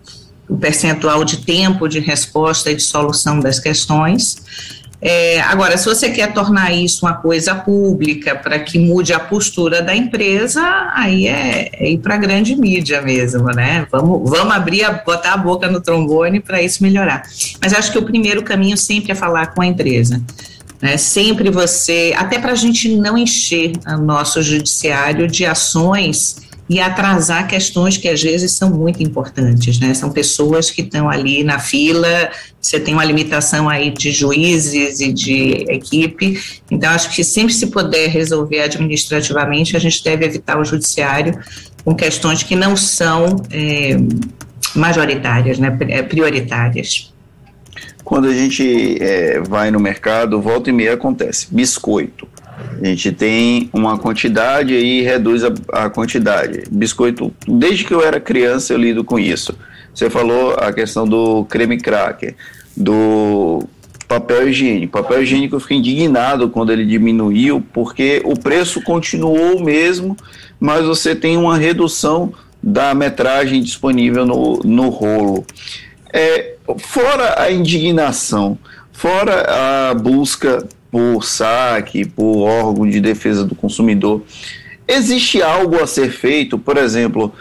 O 0.48 0.56
percentual 0.56 1.24
de 1.24 1.38
tempo 1.38 1.88
de 1.88 2.00
resposta 2.00 2.70
e 2.70 2.74
de 2.74 2.82
solução 2.82 3.40
das 3.40 3.58
questões. 3.58 4.36
É, 5.06 5.38
agora, 5.42 5.76
se 5.76 5.84
você 5.84 6.08
quer 6.08 6.32
tornar 6.32 6.72
isso 6.72 7.04
uma 7.04 7.12
coisa 7.12 7.54
pública 7.54 8.34
para 8.34 8.58
que 8.58 8.78
mude 8.78 9.12
a 9.12 9.20
postura 9.20 9.82
da 9.82 9.94
empresa, 9.94 10.62
aí 10.94 11.26
é, 11.26 11.68
é 11.74 11.90
ir 11.90 11.98
para 11.98 12.14
a 12.14 12.16
grande 12.16 12.56
mídia 12.56 13.02
mesmo, 13.02 13.44
né? 13.48 13.86
Vamos, 13.92 14.30
vamos 14.30 14.54
abrir, 14.54 14.82
a, 14.82 14.92
botar 14.92 15.34
a 15.34 15.36
boca 15.36 15.68
no 15.68 15.78
trombone 15.78 16.40
para 16.40 16.62
isso 16.62 16.82
melhorar. 16.82 17.22
Mas 17.60 17.74
acho 17.74 17.92
que 17.92 17.98
o 17.98 18.02
primeiro 18.02 18.42
caminho 18.42 18.78
sempre 18.78 19.12
é 19.12 19.14
falar 19.14 19.48
com 19.48 19.60
a 19.60 19.66
empresa. 19.66 20.22
Né? 20.80 20.96
Sempre 20.96 21.50
você, 21.50 22.14
até 22.16 22.38
para 22.38 22.52
a 22.52 22.56
gente 22.56 22.88
não 22.96 23.18
encher 23.18 23.72
o 23.86 23.98
nosso 23.98 24.42
judiciário 24.42 25.28
de 25.28 25.44
ações 25.44 26.36
e 26.68 26.80
atrasar 26.80 27.46
questões 27.46 27.96
que 27.96 28.08
às 28.08 28.22
vezes 28.22 28.52
são 28.52 28.70
muito 28.70 29.02
importantes, 29.02 29.78
né? 29.78 29.92
São 29.92 30.10
pessoas 30.10 30.70
que 30.70 30.80
estão 30.80 31.10
ali 31.10 31.44
na 31.44 31.58
fila, 31.58 32.30
você 32.60 32.80
tem 32.80 32.94
uma 32.94 33.04
limitação 33.04 33.68
aí 33.68 33.90
de 33.90 34.10
juízes 34.10 35.00
e 35.00 35.12
de 35.12 35.66
equipe, 35.68 36.40
então 36.70 36.90
acho 36.90 37.14
que 37.14 37.22
sempre 37.22 37.52
se 37.52 37.66
puder 37.66 38.08
resolver 38.08 38.60
administrativamente, 38.60 39.76
a 39.76 39.80
gente 39.80 40.02
deve 40.02 40.24
evitar 40.24 40.58
o 40.58 40.64
judiciário 40.64 41.38
com 41.84 41.94
questões 41.94 42.42
que 42.42 42.56
não 42.56 42.76
são 42.76 43.36
é, 43.50 43.96
majoritárias, 44.74 45.58
né? 45.58 45.76
É, 45.88 46.02
prioritárias. 46.02 47.12
Quando 48.02 48.28
a 48.28 48.34
gente 48.34 48.96
é, 49.02 49.40
vai 49.40 49.70
no 49.70 49.80
mercado, 49.80 50.40
volta 50.40 50.70
e 50.70 50.72
meia 50.72 50.94
acontece 50.94 51.46
biscoito 51.50 52.26
a 52.80 52.86
gente 52.86 53.12
tem 53.12 53.68
uma 53.72 53.98
quantidade 53.98 54.74
e 54.74 55.02
reduz 55.02 55.42
a, 55.44 55.52
a, 55.72 55.90
quantidade. 55.90 56.64
Biscoito, 56.70 57.32
desde 57.46 57.84
que 57.84 57.94
eu 57.94 58.02
era 58.02 58.20
criança 58.20 58.72
eu 58.72 58.78
lido 58.78 59.04
com 59.04 59.18
isso. 59.18 59.56
Você 59.94 60.10
falou 60.10 60.54
a 60.54 60.72
questão 60.72 61.06
do 61.06 61.44
creme 61.44 61.78
cracker, 61.78 62.34
do 62.76 63.62
papel 64.08 64.48
higiênico. 64.48 64.92
Papel 64.92 65.22
higiênico 65.22 65.56
eu 65.56 65.60
fiquei 65.60 65.78
indignado 65.78 66.48
quando 66.48 66.72
ele 66.72 66.84
diminuiu, 66.84 67.64
porque 67.72 68.20
o 68.24 68.38
preço 68.38 68.82
continuou 68.82 69.56
o 69.56 69.64
mesmo, 69.64 70.16
mas 70.58 70.84
você 70.84 71.14
tem 71.14 71.36
uma 71.36 71.56
redução 71.56 72.32
da 72.62 72.94
metragem 72.94 73.62
disponível 73.62 74.24
no, 74.24 74.60
no 74.64 74.88
rolo. 74.88 75.44
É, 76.12 76.54
fora 76.78 77.40
a 77.40 77.50
indignação, 77.50 78.58
fora 78.92 79.90
a 79.90 79.94
busca 79.94 80.66
por 80.94 81.24
saque, 81.24 82.04
por 82.04 82.44
órgão 82.44 82.88
de 82.88 83.00
defesa 83.00 83.44
do 83.44 83.56
consumidor. 83.56 84.22
Existe 84.86 85.42
algo 85.42 85.82
a 85.82 85.88
ser 85.88 86.12
feito, 86.12 86.56
por 86.56 86.76
exemplo, 86.76 87.32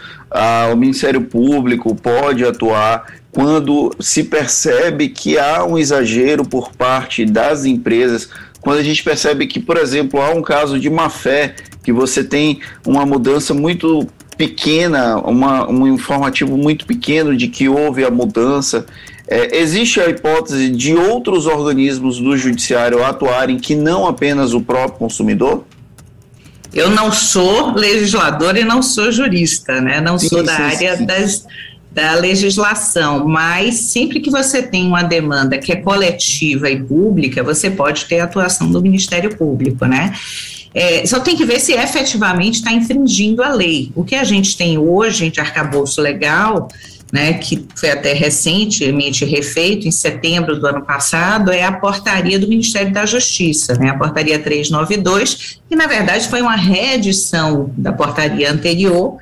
o 0.72 0.74
Ministério 0.74 1.20
Público 1.20 1.94
pode 1.94 2.44
atuar 2.44 3.06
quando 3.30 3.94
se 4.00 4.24
percebe 4.24 5.08
que 5.08 5.38
há 5.38 5.64
um 5.64 5.78
exagero 5.78 6.44
por 6.44 6.72
parte 6.72 7.24
das 7.24 7.64
empresas, 7.64 8.28
quando 8.60 8.80
a 8.80 8.82
gente 8.82 9.04
percebe 9.04 9.46
que, 9.46 9.60
por 9.60 9.76
exemplo, 9.76 10.20
há 10.20 10.30
um 10.30 10.42
caso 10.42 10.76
de 10.80 10.90
má 10.90 11.08
fé, 11.08 11.54
que 11.84 11.92
você 11.92 12.24
tem 12.24 12.58
uma 12.84 13.06
mudança 13.06 13.54
muito 13.54 14.04
pequena, 14.36 15.16
uma, 15.18 15.70
um 15.70 15.86
informativo 15.86 16.56
muito 16.56 16.84
pequeno 16.86 17.36
de 17.36 17.46
que 17.46 17.68
houve 17.68 18.04
a 18.04 18.10
mudança 18.10 18.84
é, 19.26 19.58
existe 19.58 20.00
a 20.00 20.08
hipótese 20.08 20.70
de 20.70 20.94
outros 20.94 21.46
organismos 21.46 22.18
do 22.18 22.36
judiciário 22.36 23.02
atuarem 23.04 23.58
que 23.58 23.74
não 23.74 24.06
apenas 24.06 24.52
o 24.52 24.60
próprio 24.60 24.98
consumidor? 24.98 25.64
Eu 26.72 26.90
não 26.90 27.12
sou 27.12 27.72
legislador 27.72 28.56
e 28.56 28.64
não 28.64 28.82
sou 28.82 29.10
jurista, 29.10 29.80
né? 29.80 30.00
Não 30.00 30.18
sim, 30.18 30.28
sou 30.28 30.42
da 30.42 30.56
sim, 30.56 30.62
área 30.62 30.96
sim. 30.96 31.06
Das, 31.06 31.46
da 31.90 32.14
legislação, 32.14 33.26
mas 33.26 33.76
sempre 33.76 34.18
que 34.20 34.28
você 34.28 34.60
tem 34.60 34.84
uma 34.84 35.02
demanda 35.02 35.56
que 35.56 35.70
é 35.72 35.76
coletiva 35.76 36.68
e 36.68 36.82
pública, 36.82 37.42
você 37.42 37.70
pode 37.70 38.06
ter 38.06 38.18
a 38.18 38.24
atuação 38.24 38.68
do 38.68 38.82
Ministério 38.82 39.34
Público, 39.36 39.86
né? 39.86 40.12
É, 40.74 41.06
só 41.06 41.20
tem 41.20 41.36
que 41.36 41.44
ver 41.44 41.60
se 41.60 41.72
efetivamente 41.72 42.56
está 42.56 42.72
infringindo 42.72 43.44
a 43.44 43.52
lei. 43.52 43.92
O 43.94 44.02
que 44.02 44.16
a 44.16 44.24
gente 44.24 44.56
tem 44.56 44.76
hoje 44.76 45.30
de 45.30 45.40
arcabouço 45.40 46.00
legal 46.02 46.68
né, 47.14 47.34
que 47.34 47.64
foi 47.76 47.92
até 47.92 48.12
recentemente 48.12 49.24
refeito, 49.24 49.86
em 49.86 49.92
setembro 49.92 50.58
do 50.58 50.66
ano 50.66 50.84
passado, 50.84 51.52
é 51.52 51.62
a 51.62 51.70
portaria 51.70 52.40
do 52.40 52.48
Ministério 52.48 52.92
da 52.92 53.06
Justiça, 53.06 53.74
né, 53.74 53.88
a 53.90 53.96
portaria 53.96 54.36
392, 54.36 55.60
que 55.68 55.76
na 55.76 55.86
verdade 55.86 56.28
foi 56.28 56.42
uma 56.42 56.56
reedição 56.56 57.72
da 57.78 57.92
portaria 57.92 58.50
anterior, 58.50 59.16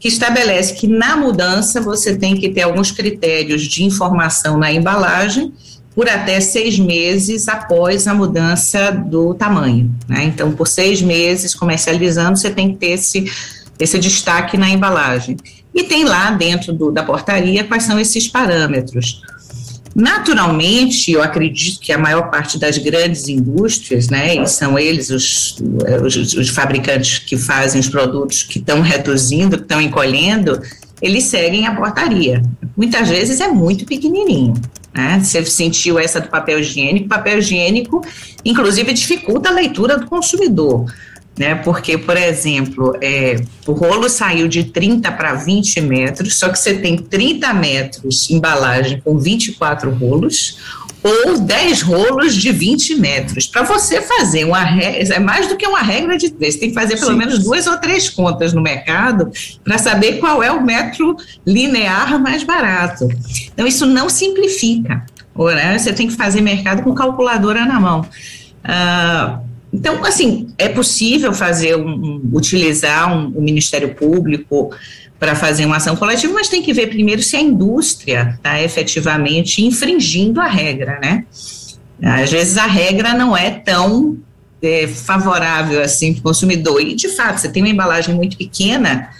que 0.00 0.08
estabelece 0.08 0.74
que 0.74 0.88
na 0.88 1.16
mudança 1.16 1.80
você 1.80 2.16
tem 2.16 2.36
que 2.36 2.48
ter 2.48 2.62
alguns 2.62 2.90
critérios 2.90 3.62
de 3.62 3.84
informação 3.84 4.58
na 4.58 4.72
embalagem 4.72 5.52
por 5.94 6.08
até 6.08 6.40
seis 6.40 6.76
meses 6.80 7.46
após 7.46 8.08
a 8.08 8.12
mudança 8.12 8.90
do 8.90 9.34
tamanho. 9.34 9.94
Né? 10.08 10.24
Então, 10.24 10.50
por 10.50 10.66
seis 10.66 11.00
meses 11.00 11.54
comercializando, 11.54 12.36
você 12.36 12.50
tem 12.50 12.72
que 12.72 12.78
ter 12.78 12.90
esse, 12.90 13.30
esse 13.78 14.00
destaque 14.00 14.58
na 14.58 14.68
embalagem. 14.68 15.36
E 15.76 15.84
tem 15.84 16.04
lá 16.06 16.30
dentro 16.30 16.72
do, 16.72 16.90
da 16.90 17.02
portaria 17.02 17.62
quais 17.62 17.82
são 17.82 18.00
esses 18.00 18.26
parâmetros. 18.26 19.20
Naturalmente, 19.94 21.12
eu 21.12 21.22
acredito 21.22 21.80
que 21.80 21.92
a 21.92 21.98
maior 21.98 22.30
parte 22.30 22.58
das 22.58 22.78
grandes 22.78 23.28
indústrias, 23.28 24.08
né, 24.08 24.34
e 24.36 24.46
são 24.46 24.78
eles 24.78 25.10
os, 25.10 25.56
os, 26.02 26.34
os 26.34 26.48
fabricantes 26.48 27.18
que 27.18 27.36
fazem 27.36 27.80
os 27.80 27.88
produtos 27.88 28.42
que 28.42 28.58
estão 28.58 28.80
reduzindo, 28.80 29.58
que 29.58 29.62
estão 29.62 29.80
encolhendo, 29.80 30.60
eles 31.00 31.24
seguem 31.24 31.66
a 31.66 31.74
portaria. 31.74 32.42
Muitas 32.74 33.08
vezes 33.08 33.40
é 33.40 33.48
muito 33.48 33.84
pequenininho. 33.84 34.54
Né? 34.94 35.20
Você 35.22 35.44
sentiu 35.44 35.98
essa 35.98 36.20
do 36.20 36.28
papel 36.28 36.58
higiênico? 36.60 37.08
Papel 37.08 37.38
higiênico, 37.38 38.02
inclusive, 38.44 38.92
dificulta 38.94 39.50
a 39.50 39.52
leitura 39.52 39.98
do 39.98 40.06
consumidor 40.06 40.86
né? 41.38 41.54
Porque, 41.56 41.98
por 41.98 42.16
exemplo, 42.16 42.96
é, 43.00 43.36
o 43.66 43.72
rolo 43.72 44.08
saiu 44.08 44.48
de 44.48 44.64
30 44.64 45.12
para 45.12 45.34
20 45.34 45.80
metros, 45.82 46.38
só 46.38 46.48
que 46.48 46.58
você 46.58 46.74
tem 46.74 46.96
30 46.96 47.52
metros 47.52 48.30
embalagem 48.30 49.00
com 49.00 49.18
24 49.18 49.90
rolos, 49.90 50.58
ou 51.02 51.38
10 51.38 51.82
rolos 51.82 52.34
de 52.34 52.50
20 52.50 52.96
metros. 52.96 53.46
Para 53.46 53.62
você 53.62 54.00
fazer 54.00 54.44
uma 54.44 54.62
regra, 54.62 55.14
é 55.14 55.18
mais 55.20 55.46
do 55.46 55.56
que 55.56 55.66
uma 55.66 55.80
regra 55.80 56.16
de 56.18 56.30
três, 56.30 56.54
você 56.54 56.60
tem 56.60 56.68
que 56.70 56.74
fazer 56.74 56.96
pelo 56.96 57.12
Sim. 57.12 57.18
menos 57.18 57.44
duas 57.44 57.66
ou 57.66 57.76
três 57.76 58.08
contas 58.08 58.52
no 58.52 58.60
mercado 58.60 59.30
para 59.62 59.78
saber 59.78 60.18
qual 60.18 60.42
é 60.42 60.50
o 60.50 60.64
metro 60.64 61.16
linear 61.46 62.18
mais 62.18 62.42
barato. 62.42 63.08
Então, 63.52 63.66
isso 63.66 63.86
não 63.86 64.08
simplifica. 64.08 65.04
Né? 65.36 65.78
Você 65.78 65.92
tem 65.92 66.08
que 66.08 66.14
fazer 66.14 66.40
mercado 66.40 66.82
com 66.82 66.94
calculadora 66.94 67.64
na 67.66 67.78
mão. 67.78 68.00
Uh, 68.64 69.45
então, 69.76 70.02
assim, 70.06 70.48
é 70.56 70.70
possível 70.70 71.34
fazer 71.34 71.76
um, 71.76 72.30
utilizar 72.32 73.14
um, 73.14 73.28
o 73.28 73.42
Ministério 73.42 73.94
Público 73.94 74.74
para 75.18 75.34
fazer 75.34 75.66
uma 75.66 75.76
ação 75.76 75.94
coletiva, 75.94 76.32
mas 76.32 76.48
tem 76.48 76.62
que 76.62 76.72
ver 76.72 76.86
primeiro 76.86 77.22
se 77.22 77.36
a 77.36 77.40
indústria 77.40 78.32
está 78.36 78.62
efetivamente 78.62 79.62
infringindo 79.62 80.40
a 80.40 80.46
regra, 80.46 80.98
né? 80.98 81.26
Às 82.02 82.30
vezes 82.30 82.56
a 82.56 82.66
regra 82.66 83.12
não 83.12 83.36
é 83.36 83.50
tão 83.50 84.16
é, 84.62 84.86
favorável 84.86 85.82
assim 85.82 86.14
para 86.14 86.20
o 86.20 86.22
consumidor. 86.22 86.80
E, 86.80 86.94
de 86.94 87.10
fato, 87.10 87.38
você 87.38 87.48
tem 87.50 87.62
uma 87.62 87.70
embalagem 87.70 88.14
muito 88.14 88.38
pequena, 88.38 89.10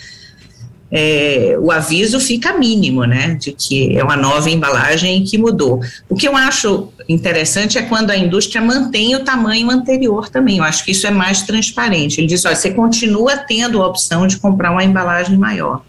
é, 0.90 1.56
o 1.60 1.70
aviso 1.70 2.20
fica 2.20 2.52
mínimo, 2.56 3.04
né, 3.04 3.34
de 3.34 3.52
que 3.52 3.96
é 3.96 4.04
uma 4.04 4.16
nova 4.16 4.48
embalagem 4.48 5.24
que 5.24 5.36
mudou. 5.36 5.80
O 6.08 6.14
que 6.14 6.28
eu 6.28 6.36
acho 6.36 6.88
interessante 7.08 7.78
é 7.78 7.82
quando 7.82 8.10
a 8.10 8.16
indústria 8.16 8.60
mantém 8.60 9.14
o 9.14 9.24
tamanho 9.24 9.70
anterior 9.70 10.28
também. 10.28 10.58
Eu 10.58 10.64
acho 10.64 10.84
que 10.84 10.92
isso 10.92 11.06
é 11.06 11.10
mais 11.10 11.42
transparente. 11.42 12.20
Ele 12.20 12.26
diz: 12.26 12.44
olha, 12.44 12.56
você 12.56 12.70
continua 12.70 13.36
tendo 13.36 13.82
a 13.82 13.86
opção 13.86 14.26
de 14.26 14.38
comprar 14.38 14.70
uma 14.70 14.84
embalagem 14.84 15.36
maior. 15.36 15.82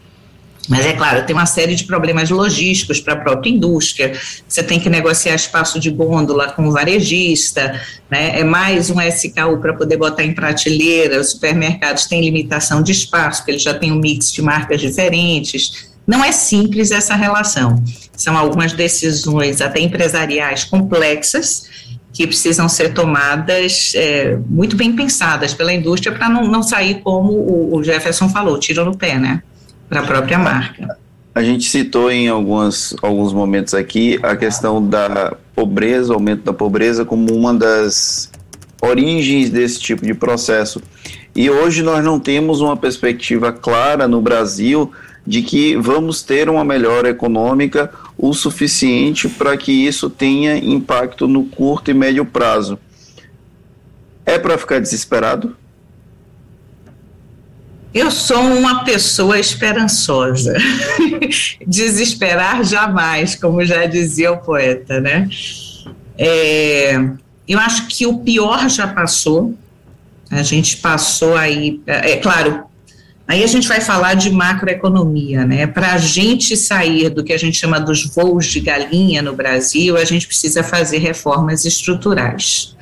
Mas 0.67 0.85
é 0.85 0.93
claro, 0.93 1.25
tem 1.25 1.35
uma 1.35 1.45
série 1.45 1.75
de 1.75 1.85
problemas 1.85 2.29
logísticos 2.29 2.99
para 2.99 3.13
a 3.13 3.17
própria 3.17 3.49
indústria. 3.49 4.13
Você 4.47 4.61
tem 4.61 4.79
que 4.79 4.89
negociar 4.89 5.35
espaço 5.35 5.79
de 5.79 5.89
gôndola 5.89 6.51
com 6.51 6.67
o 6.67 6.71
varejista, 6.71 7.81
né? 8.11 8.39
é 8.39 8.43
mais 8.43 8.89
um 8.89 8.99
SKU 8.99 9.59
para 9.61 9.73
poder 9.73 9.97
botar 9.97 10.23
em 10.23 10.33
prateleira. 10.33 11.21
Os 11.21 11.31
supermercados 11.31 12.05
têm 12.05 12.21
limitação 12.21 12.83
de 12.83 12.91
espaço, 12.91 13.39
porque 13.39 13.51
eles 13.51 13.63
já 13.63 13.73
têm 13.73 13.91
um 13.91 13.99
mix 13.99 14.31
de 14.31 14.41
marcas 14.41 14.81
diferentes. 14.81 15.89
Não 16.05 16.23
é 16.23 16.31
simples 16.31 16.91
essa 16.91 17.15
relação. 17.15 17.83
São 18.15 18.37
algumas 18.37 18.73
decisões, 18.73 19.61
até 19.61 19.79
empresariais, 19.79 20.63
complexas, 20.63 21.67
que 22.13 22.25
precisam 22.25 22.67
ser 22.67 22.93
tomadas 22.93 23.91
é, 23.93 24.37
muito 24.49 24.75
bem 24.75 24.95
pensadas 24.95 25.53
pela 25.53 25.71
indústria 25.71 26.11
para 26.11 26.27
não, 26.27 26.47
não 26.47 26.63
sair 26.63 27.01
como 27.01 27.75
o, 27.75 27.83
Jefferson 27.83 28.27
falou, 28.27 28.57
tiro 28.59 28.83
no 28.83 28.97
pé, 28.97 29.19
né? 29.19 29.43
A 29.89 30.01
própria 30.03 30.37
marca. 30.37 30.97
A 31.33 31.43
gente 31.43 31.69
citou 31.69 32.11
em 32.11 32.27
algumas, 32.27 32.95
alguns 33.01 33.31
momentos 33.31 33.73
aqui 33.73 34.19
a 34.23 34.35
questão 34.35 34.85
da 34.85 35.35
pobreza, 35.53 36.13
aumento 36.13 36.43
da 36.43 36.53
pobreza, 36.53 37.05
como 37.05 37.31
uma 37.33 37.53
das 37.53 38.31
origens 38.81 39.49
desse 39.49 39.79
tipo 39.79 40.05
de 40.05 40.13
processo. 40.13 40.81
E 41.35 41.49
hoje 41.49 41.83
nós 41.83 42.03
não 42.03 42.19
temos 42.19 42.59
uma 42.59 42.75
perspectiva 42.75 43.51
clara 43.51 44.07
no 44.07 44.19
Brasil 44.19 44.91
de 45.25 45.43
que 45.43 45.75
vamos 45.75 46.23
ter 46.23 46.49
uma 46.49 46.63
melhora 46.63 47.09
econômica 47.09 47.91
o 48.17 48.33
suficiente 48.33 49.29
para 49.29 49.55
que 49.55 49.71
isso 49.71 50.09
tenha 50.09 50.57
impacto 50.57 51.27
no 51.27 51.45
curto 51.45 51.91
e 51.91 51.93
médio 51.93 52.25
prazo. 52.25 52.79
É 54.25 54.39
para 54.39 54.57
ficar 54.57 54.79
desesperado? 54.79 55.55
Eu 57.97 58.11
sou 58.11 58.39
uma 58.39 58.83
pessoa 58.83 59.39
esperançosa. 59.39 60.53
Desesperar 61.65 62.63
jamais, 62.63 63.33
como 63.33 63.65
já 63.65 63.87
dizia 63.87 64.31
o 64.31 64.37
poeta, 64.37 65.01
né? 65.01 65.27
É, 66.15 66.95
eu 67.47 67.57
acho 67.57 67.87
que 67.87 68.05
o 68.05 68.19
pior 68.19 68.69
já 68.69 68.87
passou. 68.87 69.57
A 70.29 70.43
gente 70.43 70.77
passou 70.77 71.35
aí, 71.35 71.81
é, 71.87 72.17
claro, 72.17 72.65
Aí 73.27 73.43
a 73.43 73.47
gente 73.47 73.67
vai 73.67 73.81
falar 73.81 74.13
de 74.13 74.29
macroeconomia, 74.29 75.45
né? 75.45 75.67
Para 75.67 75.95
a 75.95 75.97
gente 75.97 76.55
sair 76.55 77.09
do 77.09 77.25
que 77.25 77.33
a 77.33 77.37
gente 77.37 77.57
chama 77.57 77.77
dos 77.77 78.05
voos 78.05 78.45
de 78.45 78.61
galinha 78.61 79.21
no 79.21 79.33
Brasil, 79.33 79.97
a 79.97 80.05
gente 80.05 80.25
precisa 80.25 80.63
fazer 80.63 80.99
reformas 80.99 81.65
estruturais. 81.65 82.73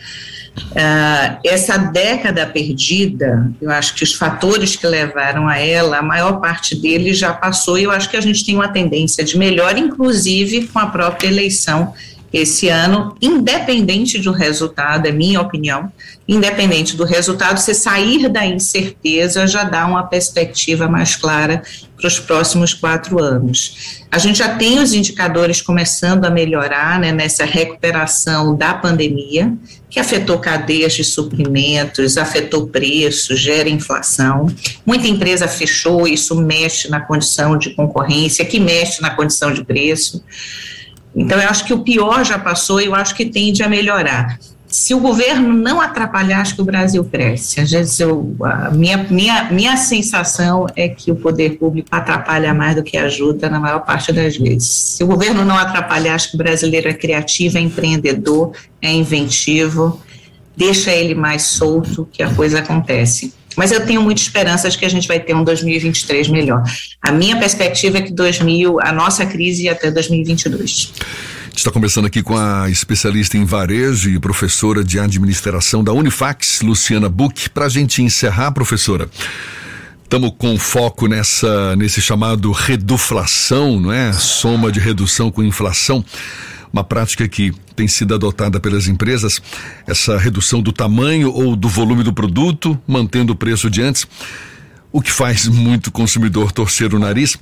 Uh, 0.58 1.40
essa 1.44 1.78
década 1.78 2.46
perdida, 2.46 3.52
eu 3.62 3.70
acho 3.70 3.94
que 3.94 4.04
os 4.04 4.14
fatores 4.14 4.76
que 4.76 4.88
levaram 4.88 5.48
a 5.48 5.58
ela, 5.58 5.98
a 5.98 6.02
maior 6.02 6.40
parte 6.40 6.76
deles 6.76 7.18
já 7.18 7.34
passou 7.34 7.78
e 7.78 7.84
eu 7.84 7.92
acho 7.92 8.10
que 8.10 8.16
a 8.16 8.22
gente 8.22 8.46
tem 8.46 8.56
uma 8.56 8.70
tendência 8.70 9.24
de 9.24 9.38
melhor, 9.38 9.78
inclusive 9.78 10.68
com 10.68 10.80
a 10.80 10.88
própria 10.88 11.28
eleição 11.28 11.94
esse 12.36 12.68
ano, 12.68 13.16
independente 13.22 14.20
do 14.20 14.34
resultado, 14.34 15.08
é 15.08 15.12
minha 15.12 15.40
opinião, 15.40 15.90
independente 16.28 16.98
do 16.98 17.06
resultado, 17.06 17.58
você 17.58 17.74
sair 17.74 18.28
da 18.28 18.46
incerteza 18.46 19.48
já 19.48 19.64
dá 19.64 19.88
uma 19.88 20.04
perspectiva 20.04 20.86
mais 20.86 21.16
clara 21.16 21.64
para 21.96 22.08
os 22.08 22.20
próximos 22.20 22.74
quatro 22.74 23.22
anos. 23.24 24.04
A 24.12 24.18
gente 24.18 24.40
já 24.40 24.54
tem 24.54 24.80
os 24.80 24.94
indicadores 24.94 25.62
começando 25.62 26.26
a 26.26 26.30
melhorar 26.30 27.00
né, 27.00 27.14
nessa 27.14 27.46
recuperação 27.46 28.54
da 28.54 28.74
pandemia, 28.74 29.54
que 29.90 29.98
afetou 29.98 30.38
cadeias 30.38 30.94
de 30.94 31.06
suprimentos, 31.06 32.18
afetou 32.18 32.68
preços, 32.68 33.40
gera 33.40 33.70
inflação. 33.70 34.48
Muita 34.86 35.08
empresa 35.08 35.48
fechou, 35.48 36.06
isso 36.06 36.36
mexe 36.36 36.90
na 36.90 37.00
condição 37.00 37.58
de 37.58 37.70
concorrência, 37.70 38.44
que 38.44 38.60
mexe 38.60 39.02
na 39.02 39.12
condição 39.12 39.54
de 39.54 39.64
preço. 39.64 40.22
Então, 41.16 41.40
eu 41.40 41.48
acho 41.48 41.66
que 41.66 41.74
o 41.74 41.80
pior 41.80 42.26
já 42.26 42.38
passou 42.38 42.82
e 42.82 42.86
eu 42.86 42.96
acho 42.96 43.16
que 43.16 43.26
tende 43.26 43.64
a 43.64 43.70
melhorar. 43.70 44.38
Se 44.68 44.94
o 44.94 45.00
governo 45.00 45.54
não 45.54 45.80
atrapalhar, 45.80 46.42
acho 46.42 46.56
que 46.56 46.62
o 46.62 46.66
Brasil 46.66 47.04
cresce. 47.06 47.62
Às 47.62 47.72
vezes, 47.72 47.98
eu, 48.00 48.36
a 48.44 48.70
minha, 48.72 48.98
minha, 49.10 49.50
minha 49.50 49.78
sensação 49.78 50.68
é 50.76 50.90
que 50.90 51.10
o 51.10 51.16
poder 51.16 51.58
público 51.58 51.88
atrapalha 51.90 52.54
mais 52.54 52.76
do 52.76 52.84
que 52.84 52.98
ajuda 52.98 53.50
na 53.50 53.60
maior 53.60 53.80
parte 53.86 54.12
das 54.12 54.36
vezes. 54.36 54.68
Se 54.68 55.04
o 55.04 55.08
governo 55.08 55.46
não 55.46 55.56
atrapalhar, 55.56 56.16
acho 56.16 56.32
que 56.32 56.36
o 56.36 56.38
brasileiro 56.38 56.90
é 56.90 56.94
criativo, 56.94 57.58
é 57.58 57.62
empreendedor, 57.62 58.52
é 58.82 58.92
inventivo, 58.92 60.02
deixa 60.58 60.92
ele 60.92 61.16
mais 61.16 61.44
solto 61.44 62.10
que 62.12 62.22
a 62.22 62.34
coisa 62.34 62.60
acontece. 62.60 63.34
Mas 63.56 63.72
eu 63.72 63.86
tenho 63.86 64.02
muita 64.02 64.22
esperança 64.22 64.70
de 64.70 64.78
que 64.78 64.86
a 64.86 64.90
gente 64.90 65.08
vai 65.08 65.20
ter 65.20 65.36
um 65.36 65.44
2023 65.44 66.28
melhor. 66.28 66.64
A 67.02 67.12
minha 67.12 67.38
perspectiva 67.38 67.98
é 67.98 68.02
que 68.02 68.12
2000, 68.12 68.80
a 68.82 68.92
nossa 68.92 69.26
crise 69.26 69.66
ia 69.66 69.72
até 69.72 69.92
2022. 69.92 70.94
Está 71.56 71.72
conversando 71.72 72.06
aqui 72.06 72.22
com 72.22 72.38
a 72.38 72.70
especialista 72.70 73.38
em 73.38 73.46
varejo 73.46 74.10
e 74.10 74.20
professora 74.20 74.84
de 74.84 75.00
administração 75.00 75.84
da 75.84 75.94
Unifax, 75.94 76.62
Luciana 76.62 77.08
Buch. 77.08 77.50
Para 77.50 77.66
a 77.66 77.70
gente 77.70 78.02
encerrar, 78.02 78.52
professora, 78.52 79.10
estamos 80.04 80.34
com 80.38 80.58
foco 80.58 81.08
nessa 81.08 81.76
nesse 81.78 82.02
chamado 82.02 82.52
reduflação, 82.52 83.80
não 83.80 83.92
é? 83.92 84.12
Soma 84.12 84.70
de 84.70 84.82
redução 84.82 85.32
com 85.32 85.42
inflação 85.42 86.04
uma 86.76 86.84
prática 86.84 87.26
que 87.26 87.54
tem 87.74 87.88
sido 87.88 88.14
adotada 88.14 88.60
pelas 88.60 88.90
empresas, 88.90 89.42
essa 89.88 90.18
redução 90.18 90.62
do 90.62 90.74
tamanho 90.74 91.32
ou 91.32 91.56
do 91.56 91.70
volume 91.70 92.04
do 92.04 92.12
produto, 92.12 92.78
mantendo 92.86 93.32
o 93.32 93.36
preço 93.36 93.70
de 93.70 93.82
antes, 93.82 94.06
o 94.92 95.02
que 95.02 95.10
faz 95.10 95.48
muito 95.48 95.90
consumidor 95.90 96.52
torcer 96.52 96.94
o 96.94 97.00
nariz. 97.00 97.38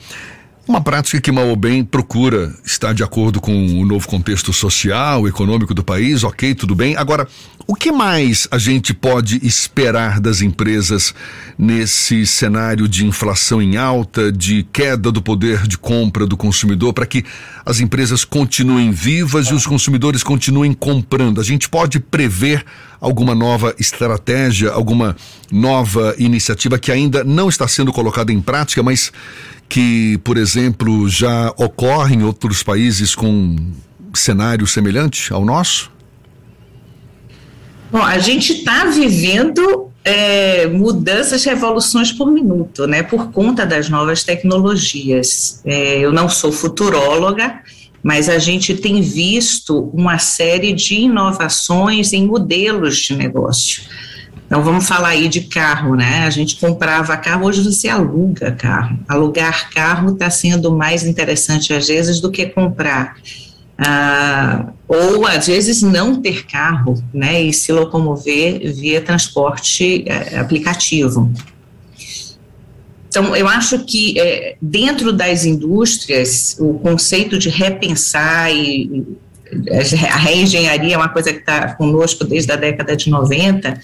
Uma 0.65 0.79
prática 0.79 1.19
que 1.19 1.29
mal 1.29 1.49
ou 1.49 1.57
bem 1.57 1.83
procura 1.83 2.55
estar 2.63 2.93
de 2.93 3.03
acordo 3.03 3.41
com 3.41 3.81
o 3.81 3.85
novo 3.85 4.07
contexto 4.07 4.53
social, 4.53 5.27
econômico 5.27 5.73
do 5.73 5.83
país, 5.83 6.23
ok, 6.23 6.55
tudo 6.55 6.73
bem. 6.73 6.95
Agora, 6.95 7.27
o 7.67 7.75
que 7.75 7.91
mais 7.91 8.47
a 8.49 8.57
gente 8.57 8.93
pode 8.93 9.45
esperar 9.45 10.21
das 10.21 10.41
empresas 10.41 11.13
nesse 11.57 12.25
cenário 12.25 12.87
de 12.87 13.05
inflação 13.05 13.61
em 13.61 13.75
alta, 13.75 14.31
de 14.31 14.65
queda 14.71 15.11
do 15.11 15.21
poder 15.21 15.67
de 15.67 15.77
compra 15.77 16.25
do 16.25 16.37
consumidor, 16.37 16.93
para 16.93 17.05
que 17.05 17.25
as 17.65 17.81
empresas 17.81 18.23
continuem 18.23 18.89
vivas 18.89 19.47
e 19.47 19.53
os 19.53 19.67
consumidores 19.67 20.23
continuem 20.23 20.71
comprando? 20.71 21.41
A 21.41 21.43
gente 21.43 21.67
pode 21.67 21.99
prever 21.99 22.63
alguma 23.01 23.35
nova 23.35 23.75
estratégia, 23.77 24.71
alguma 24.71 25.13
nova 25.51 26.15
iniciativa 26.17 26.79
que 26.79 26.89
ainda 26.89 27.21
não 27.21 27.49
está 27.49 27.67
sendo 27.67 27.91
colocada 27.91 28.31
em 28.31 28.39
prática, 28.39 28.81
mas 28.81 29.11
que, 29.67 30.17
por 30.23 30.37
exemplo, 30.37 31.09
já 31.09 31.53
ocorre 31.57 32.15
em 32.15 32.23
outros 32.23 32.61
países 32.61 33.15
com 33.15 33.55
cenário 34.13 34.67
semelhante 34.67 35.33
ao 35.33 35.43
nosso? 35.43 35.91
Bom, 37.91 38.01
a 38.01 38.17
gente 38.17 38.53
está 38.53 38.85
vivendo 38.85 39.91
é, 40.03 40.67
mudanças, 40.67 41.43
revoluções 41.43 42.11
por 42.11 42.31
minuto, 42.31 42.87
né? 42.87 43.03
Por 43.03 43.31
conta 43.31 43.65
das 43.65 43.89
novas 43.89 44.23
tecnologias. 44.23 45.61
É, 45.63 45.99
eu 45.99 46.11
não 46.11 46.27
sou 46.27 46.51
futuróloga, 46.51 47.61
mas 48.01 48.27
a 48.27 48.37
gente 48.37 48.73
tem 48.73 49.01
visto 49.01 49.89
uma 49.93 50.17
série 50.17 50.73
de 50.73 50.95
inovações 50.95 52.13
em 52.13 52.27
modelos 52.27 52.97
de 52.97 53.15
negócio. 53.15 53.83
Então 54.53 54.63
vamos 54.63 54.87
falar 54.87 55.07
aí 55.07 55.27
de 55.27 55.41
carro, 55.41 55.95
né? 55.95 56.25
A 56.27 56.29
gente 56.29 56.57
comprava 56.57 57.17
carro, 57.17 57.47
hoje 57.47 57.63
você 57.63 57.89
aluga 57.89 58.51
carro. 58.51 58.99
Alugar 59.07 59.71
carro 59.71 60.13
está 60.13 60.29
sendo 60.29 60.71
mais 60.71 61.03
interessante 61.03 61.73
às 61.73 61.87
vezes 61.87 62.21
do 62.21 62.29
que 62.29 62.45
comprar. 62.45 63.17
ah, 63.79 64.67
ou 64.87 65.25
às 65.25 65.47
vezes 65.47 65.81
não 65.81 66.21
ter 66.21 66.45
carro, 66.45 67.03
né, 67.11 67.41
e 67.41 67.51
se 67.51 67.71
locomover 67.71 68.71
via 68.75 69.01
transporte 69.01 70.05
é, 70.07 70.37
aplicativo. 70.37 71.33
Então, 73.09 73.35
eu 73.35 73.47
acho 73.47 73.83
que 73.85 74.19
é, 74.19 74.55
dentro 74.61 75.11
das 75.11 75.45
indústrias, 75.45 76.57
o 76.59 76.75
conceito 76.75 77.39
de 77.39 77.49
repensar 77.49 78.53
e, 78.53 79.03
a 80.11 80.17
reengenharia 80.17 80.95
é 80.95 80.97
uma 80.97 81.09
coisa 81.09 81.31
que 81.33 81.39
está 81.39 81.73
conosco 81.75 82.23
desde 82.23 82.51
a 82.51 82.55
década 82.55 82.95
de 82.95 83.09
90, 83.09 83.79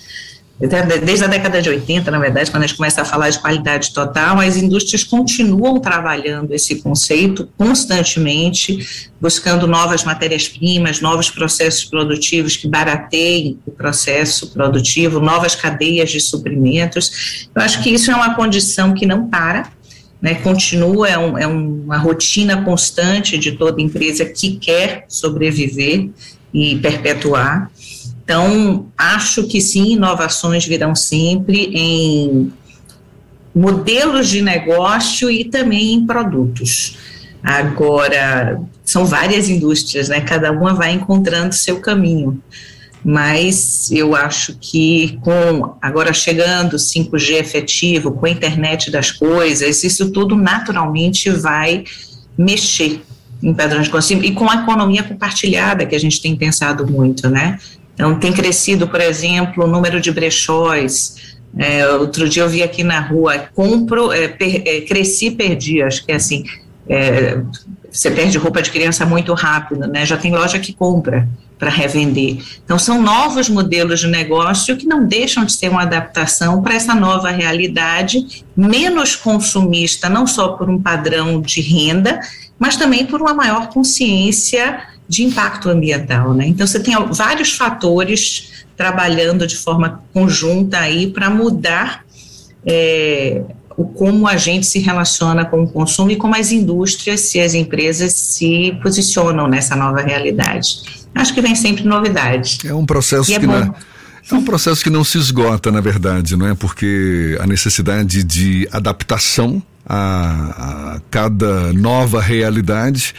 desde 0.59 1.23
a 1.23 1.27
década 1.27 1.61
de 1.61 1.69
80, 1.69 2.11
na 2.11 2.19
verdade, 2.19 2.51
quando 2.51 2.63
a 2.63 2.67
gente 2.67 2.75
começa 2.75 3.01
a 3.01 3.05
falar 3.05 3.29
de 3.29 3.39
qualidade 3.39 3.93
total, 3.93 4.39
as 4.39 4.57
indústrias 4.57 5.05
continuam 5.05 5.79
trabalhando 5.79 6.51
esse 6.53 6.81
conceito 6.81 7.49
constantemente, 7.57 9.09
buscando 9.21 9.65
novas 9.65 10.03
matérias-primas, 10.03 10.99
novos 10.99 11.29
processos 11.29 11.85
produtivos 11.85 12.57
que 12.57 12.67
barateiem 12.67 13.57
o 13.65 13.71
processo 13.71 14.47
produtivo, 14.51 15.21
novas 15.21 15.55
cadeias 15.55 16.11
de 16.11 16.19
suprimentos. 16.19 17.47
Eu 17.55 17.61
acho 17.61 17.81
que 17.81 17.89
isso 17.89 18.11
é 18.11 18.15
uma 18.15 18.35
condição 18.35 18.93
que 18.93 19.05
não 19.05 19.29
para, 19.29 19.71
né, 20.21 20.35
continua, 20.35 21.07
é, 21.07 21.17
um, 21.17 21.37
é 21.37 21.47
uma 21.47 21.97
rotina 21.97 22.61
constante 22.63 23.37
de 23.37 23.53
toda 23.53 23.81
empresa 23.81 24.25
que 24.25 24.57
quer 24.57 25.05
sobreviver 25.07 26.09
e 26.53 26.75
perpetuar. 26.77 27.71
Então, 28.29 28.85
acho 28.95 29.47
que 29.47 29.59
sim, 29.59 29.93
inovações 29.93 30.63
virão 30.63 30.93
sempre 30.93 31.71
em 31.73 32.53
modelos 33.55 34.29
de 34.29 34.39
negócio 34.39 35.31
e 35.31 35.45
também 35.45 35.95
em 35.95 36.05
produtos. 36.05 36.95
Agora, 37.41 38.61
são 38.85 39.03
várias 39.03 39.49
indústrias, 39.49 40.09
né? 40.09 40.21
Cada 40.21 40.51
uma 40.51 40.75
vai 40.75 40.91
encontrando 40.91 41.55
seu 41.55 41.79
caminho. 41.79 42.39
Mas 43.03 43.89
eu 43.91 44.15
acho 44.15 44.55
que 44.61 45.17
com 45.23 45.75
agora 45.81 46.13
chegando 46.13 46.77
5G 46.77 47.31
efetivo, 47.33 48.11
com 48.11 48.27
a 48.27 48.29
internet 48.29 48.91
das 48.91 49.09
coisas, 49.09 49.83
isso 49.83 50.11
tudo 50.11 50.35
naturalmente 50.35 51.31
vai 51.31 51.83
mexer 52.37 53.01
em 53.41 53.55
padrões 53.55 53.85
de 53.85 53.89
consumo 53.89 54.23
e 54.23 54.33
com 54.33 54.47
a 54.47 54.55
economia 54.55 55.01
compartilhada 55.01 55.83
que 55.85 55.95
a 55.95 55.99
gente 55.99 56.21
tem 56.21 56.35
pensado 56.35 56.85
muito, 56.85 57.27
né? 57.27 57.57
Então, 57.99 58.17
tem 58.17 58.31
crescido, 58.31 58.87
por 58.87 59.01
exemplo, 59.01 59.65
o 59.65 59.67
número 59.67 59.99
de 59.99 60.09
brechóis. 60.09 61.37
É, 61.57 61.85
outro 61.89 62.29
dia 62.29 62.43
eu 62.43 62.49
vi 62.49 62.63
aqui 62.63 62.81
na 62.81 63.01
rua, 63.01 63.49
compro, 63.53 64.13
é, 64.13 64.29
per, 64.29 64.63
é, 64.65 64.81
cresci, 64.81 65.31
perdi, 65.31 65.81
acho 65.81 66.05
que 66.05 66.13
é 66.13 66.15
assim, 66.15 66.45
é, 66.87 67.41
você 67.91 68.09
perde 68.09 68.37
roupa 68.37 68.61
de 68.61 68.71
criança 68.71 69.05
muito 69.05 69.33
rápido, 69.33 69.85
né? 69.85 70.05
Já 70.05 70.15
tem 70.15 70.31
loja 70.31 70.59
que 70.59 70.71
compra 70.71 71.27
para 71.57 71.69
revender. 71.69 72.37
Então, 72.63 72.79
são 72.79 73.01
novos 73.01 73.49
modelos 73.49 73.99
de 73.99 74.07
negócio 74.07 74.77
que 74.77 74.85
não 74.85 75.05
deixam 75.05 75.43
de 75.43 75.51
ser 75.51 75.69
uma 75.69 75.81
adaptação 75.81 76.61
para 76.61 76.75
essa 76.75 76.95
nova 76.95 77.29
realidade, 77.31 78.45
menos 78.55 79.17
consumista, 79.17 80.07
não 80.07 80.25
só 80.25 80.49
por 80.49 80.69
um 80.69 80.81
padrão 80.81 81.41
de 81.41 81.59
renda, 81.59 82.21
mas 82.57 82.77
também 82.77 83.05
por 83.05 83.21
uma 83.21 83.33
maior 83.33 83.67
consciência 83.67 84.87
de 85.09 85.23
impacto 85.23 85.69
ambiental, 85.69 86.33
né? 86.35 86.47
Então 86.47 86.67
você 86.67 86.79
tem 86.79 86.95
vários 87.11 87.53
fatores 87.53 88.65
trabalhando 88.77 89.47
de 89.47 89.57
forma 89.57 90.03
conjunta 90.13 90.77
aí 90.77 91.07
para 91.07 91.29
mudar 91.29 92.05
é, 92.65 93.41
o 93.75 93.85
como 93.85 94.27
a 94.27 94.37
gente 94.37 94.67
se 94.67 94.77
relaciona 94.79 95.43
com 95.45 95.63
o 95.63 95.67
consumo 95.67 96.11
e 96.11 96.15
como 96.15 96.35
as 96.35 96.51
indústrias 96.51 97.33
e 97.33 97.41
as 97.41 97.55
empresas 97.55 98.13
se 98.13 98.77
posicionam 98.83 99.47
nessa 99.47 99.75
nova 99.75 100.01
realidade. 100.01 100.81
Acho 101.15 101.33
que 101.33 101.41
vem 101.41 101.55
sempre 101.55 101.83
novidade. 101.83 102.59
É 102.63 102.73
um 102.73 102.85
processo 102.85 103.33
é 103.33 103.39
que 103.39 103.47
não, 103.47 103.73
é 104.31 104.35
um 104.35 104.43
processo 104.43 104.83
que 104.83 104.91
não 104.91 105.03
se 105.03 105.17
esgota, 105.17 105.71
na 105.71 105.81
verdade, 105.81 106.35
não 106.35 106.45
é? 106.45 106.53
Porque 106.53 107.35
a 107.41 107.47
necessidade 107.47 108.23
de 108.23 108.67
adaptação 108.71 109.61
a, 109.85 110.95
a 110.95 111.01
cada 111.09 111.73
nova 111.73 112.21
realidade 112.21 113.15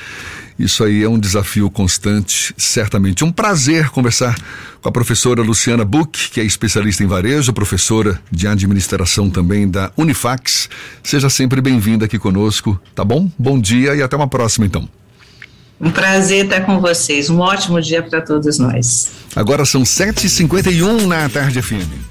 isso 0.61 0.85
aí 0.85 1.03
é 1.03 1.09
um 1.09 1.19
desafio 1.19 1.71
constante, 1.71 2.55
certamente. 2.57 3.25
Um 3.25 3.33
prazer 3.33 3.89
conversar 3.91 4.37
com 4.83 4.89
a 4.89 4.93
professora 4.93 5.43
Luciana 5.43 5.85
Buch, 5.85 6.31
que 6.31 6.41
é 6.41 6.45
especialista 6.45 7.03
em 7.03 7.07
varejo, 7.07 7.53
professora 7.53 8.21
de 8.31 8.47
administração 8.47 9.31
também 9.31 9.69
da 9.69 9.91
Unifax. 9.97 10.69
Seja 11.03 11.31
sempre 11.31 11.61
bem-vinda 11.61 12.05
aqui 12.05 12.19
conosco, 12.19 12.81
tá 12.95 13.05
bom? 13.05 13.31
Bom 13.39 13.59
dia 13.59 13.95
e 13.95 14.03
até 14.03 14.17
uma 14.17 14.29
próxima, 14.29 14.67
então. 14.67 14.89
Um 15.81 15.91
prazer 15.91 16.45
estar 16.45 16.61
com 16.61 16.79
vocês. 16.79 17.31
Um 17.31 17.39
ótimo 17.39 17.81
dia 17.81 18.03
para 18.03 18.21
todos 18.21 18.59
nós. 18.59 19.11
Agora 19.35 19.65
são 19.65 19.83
7h51 19.83 21.07
na 21.07 21.29
tarde 21.29 21.63
FM. 21.63 22.10